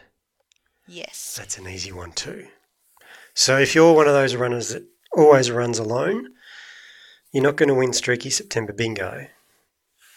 [0.88, 1.34] Yes.
[1.38, 2.46] That's an easy one too.
[3.34, 4.84] So if you're one of those runners that
[5.14, 6.30] always runs alone,
[7.30, 9.26] you're not going to win Streaky September Bingo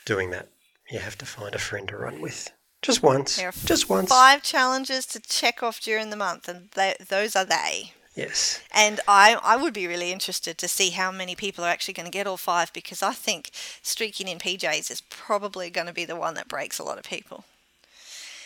[0.06, 0.48] doing that.
[0.90, 2.54] You have to find a friend to run with.
[2.82, 3.38] Just once.
[3.66, 4.08] Just once.
[4.08, 7.92] Five challenges to check off during the month, and they, those are they.
[8.16, 8.64] Yes.
[8.72, 12.06] And I, I would be really interested to see how many people are actually going
[12.06, 16.06] to get all five because I think streaking in PJs is probably going to be
[16.06, 17.44] the one that breaks a lot of people.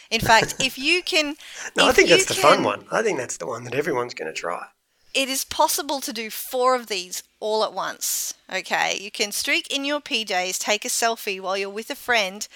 [0.09, 1.35] In fact, if you can.
[1.75, 2.85] No, I think that's the fun one.
[2.91, 4.67] I think that's the one that everyone's going to try.
[5.13, 8.33] It is possible to do four of these all at once.
[8.51, 12.47] Okay, you can streak in your PJs, take a selfie while you're with a friend,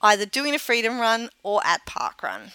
[0.00, 2.52] either doing a freedom run or at park run.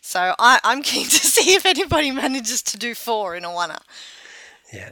[0.00, 3.72] So I, I'm keen to see if anybody manages to do four in a one.
[4.72, 4.90] Yeah.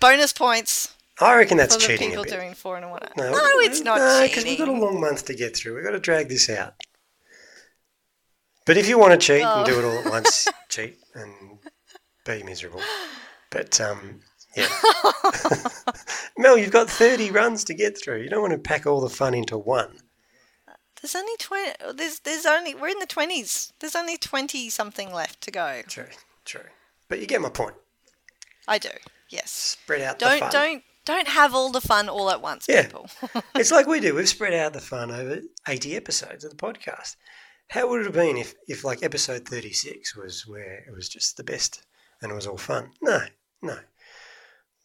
[0.00, 3.00] Bonus points I reckon that's for the cheating people doing four in a one.
[3.16, 5.74] No, No, it's not no, because we've got a long month to get through.
[5.74, 6.74] We've got to drag this out.
[8.68, 11.58] But if you want to cheat and do it all at once, cheat and
[12.26, 12.82] be miserable.
[13.50, 14.20] But um,
[14.54, 14.68] yeah,
[16.38, 18.20] Mel, you've got thirty runs to get through.
[18.20, 19.96] You don't want to pack all the fun into one.
[21.00, 21.72] There's only twenty.
[21.94, 23.72] There's there's only we're in the twenties.
[23.80, 25.80] There's only twenty something left to go.
[25.88, 26.04] True,
[26.44, 26.68] true.
[27.08, 27.74] But you get my point.
[28.68, 28.90] I do.
[29.30, 29.50] Yes.
[29.50, 32.82] Spread out the Don't don't don't have all the fun all at once, Yeah.
[32.82, 33.08] people.
[33.54, 34.14] It's like we do.
[34.14, 37.16] We've spread out the fun over 80 episodes of the podcast.
[37.68, 41.36] How would it have been if, if like episode 36 was where it was just
[41.36, 41.82] the best
[42.22, 42.92] and it was all fun?
[43.02, 43.20] No,
[43.62, 43.78] no.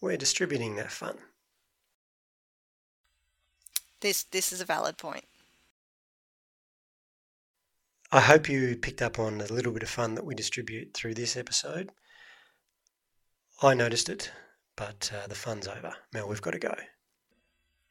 [0.02, 1.18] We're distributing that fun.
[4.04, 5.24] this this is a valid point.
[8.12, 11.16] I hope you picked up on a little bit of fun that we distribute through
[11.16, 11.90] this episode.
[13.64, 14.32] I noticed it,
[14.76, 15.96] but uh, the fun's over.
[16.14, 16.76] Mel, we've got to go.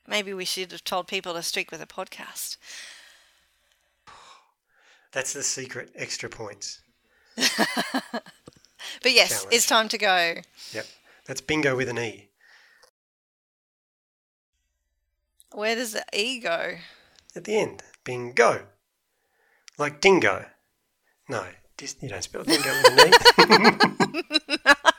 [0.07, 2.57] Maybe we should have told people to stick with a podcast.
[5.13, 6.81] That's the secret extra points.
[9.03, 9.55] But yes, Challenge.
[9.55, 10.35] it's time to go.
[10.73, 10.87] Yep.
[11.27, 12.29] That's bingo with an E.
[15.53, 16.77] Where does the E go?
[17.37, 18.67] At the end, bingo.
[19.79, 20.47] Like dingo.
[21.29, 21.45] No,
[21.77, 23.75] dis- you don't spell dingo with an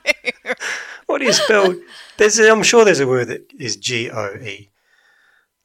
[0.07, 0.33] E.
[1.05, 1.75] what do you spell?
[2.17, 4.69] There's, I'm sure there's a word that is G O E.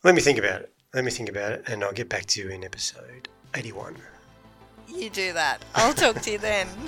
[0.05, 0.73] Let me think about it.
[0.95, 3.97] Let me think about it, and I'll get back to you in episode 81.
[4.89, 5.63] You do that.
[5.75, 6.69] I'll talk to you then.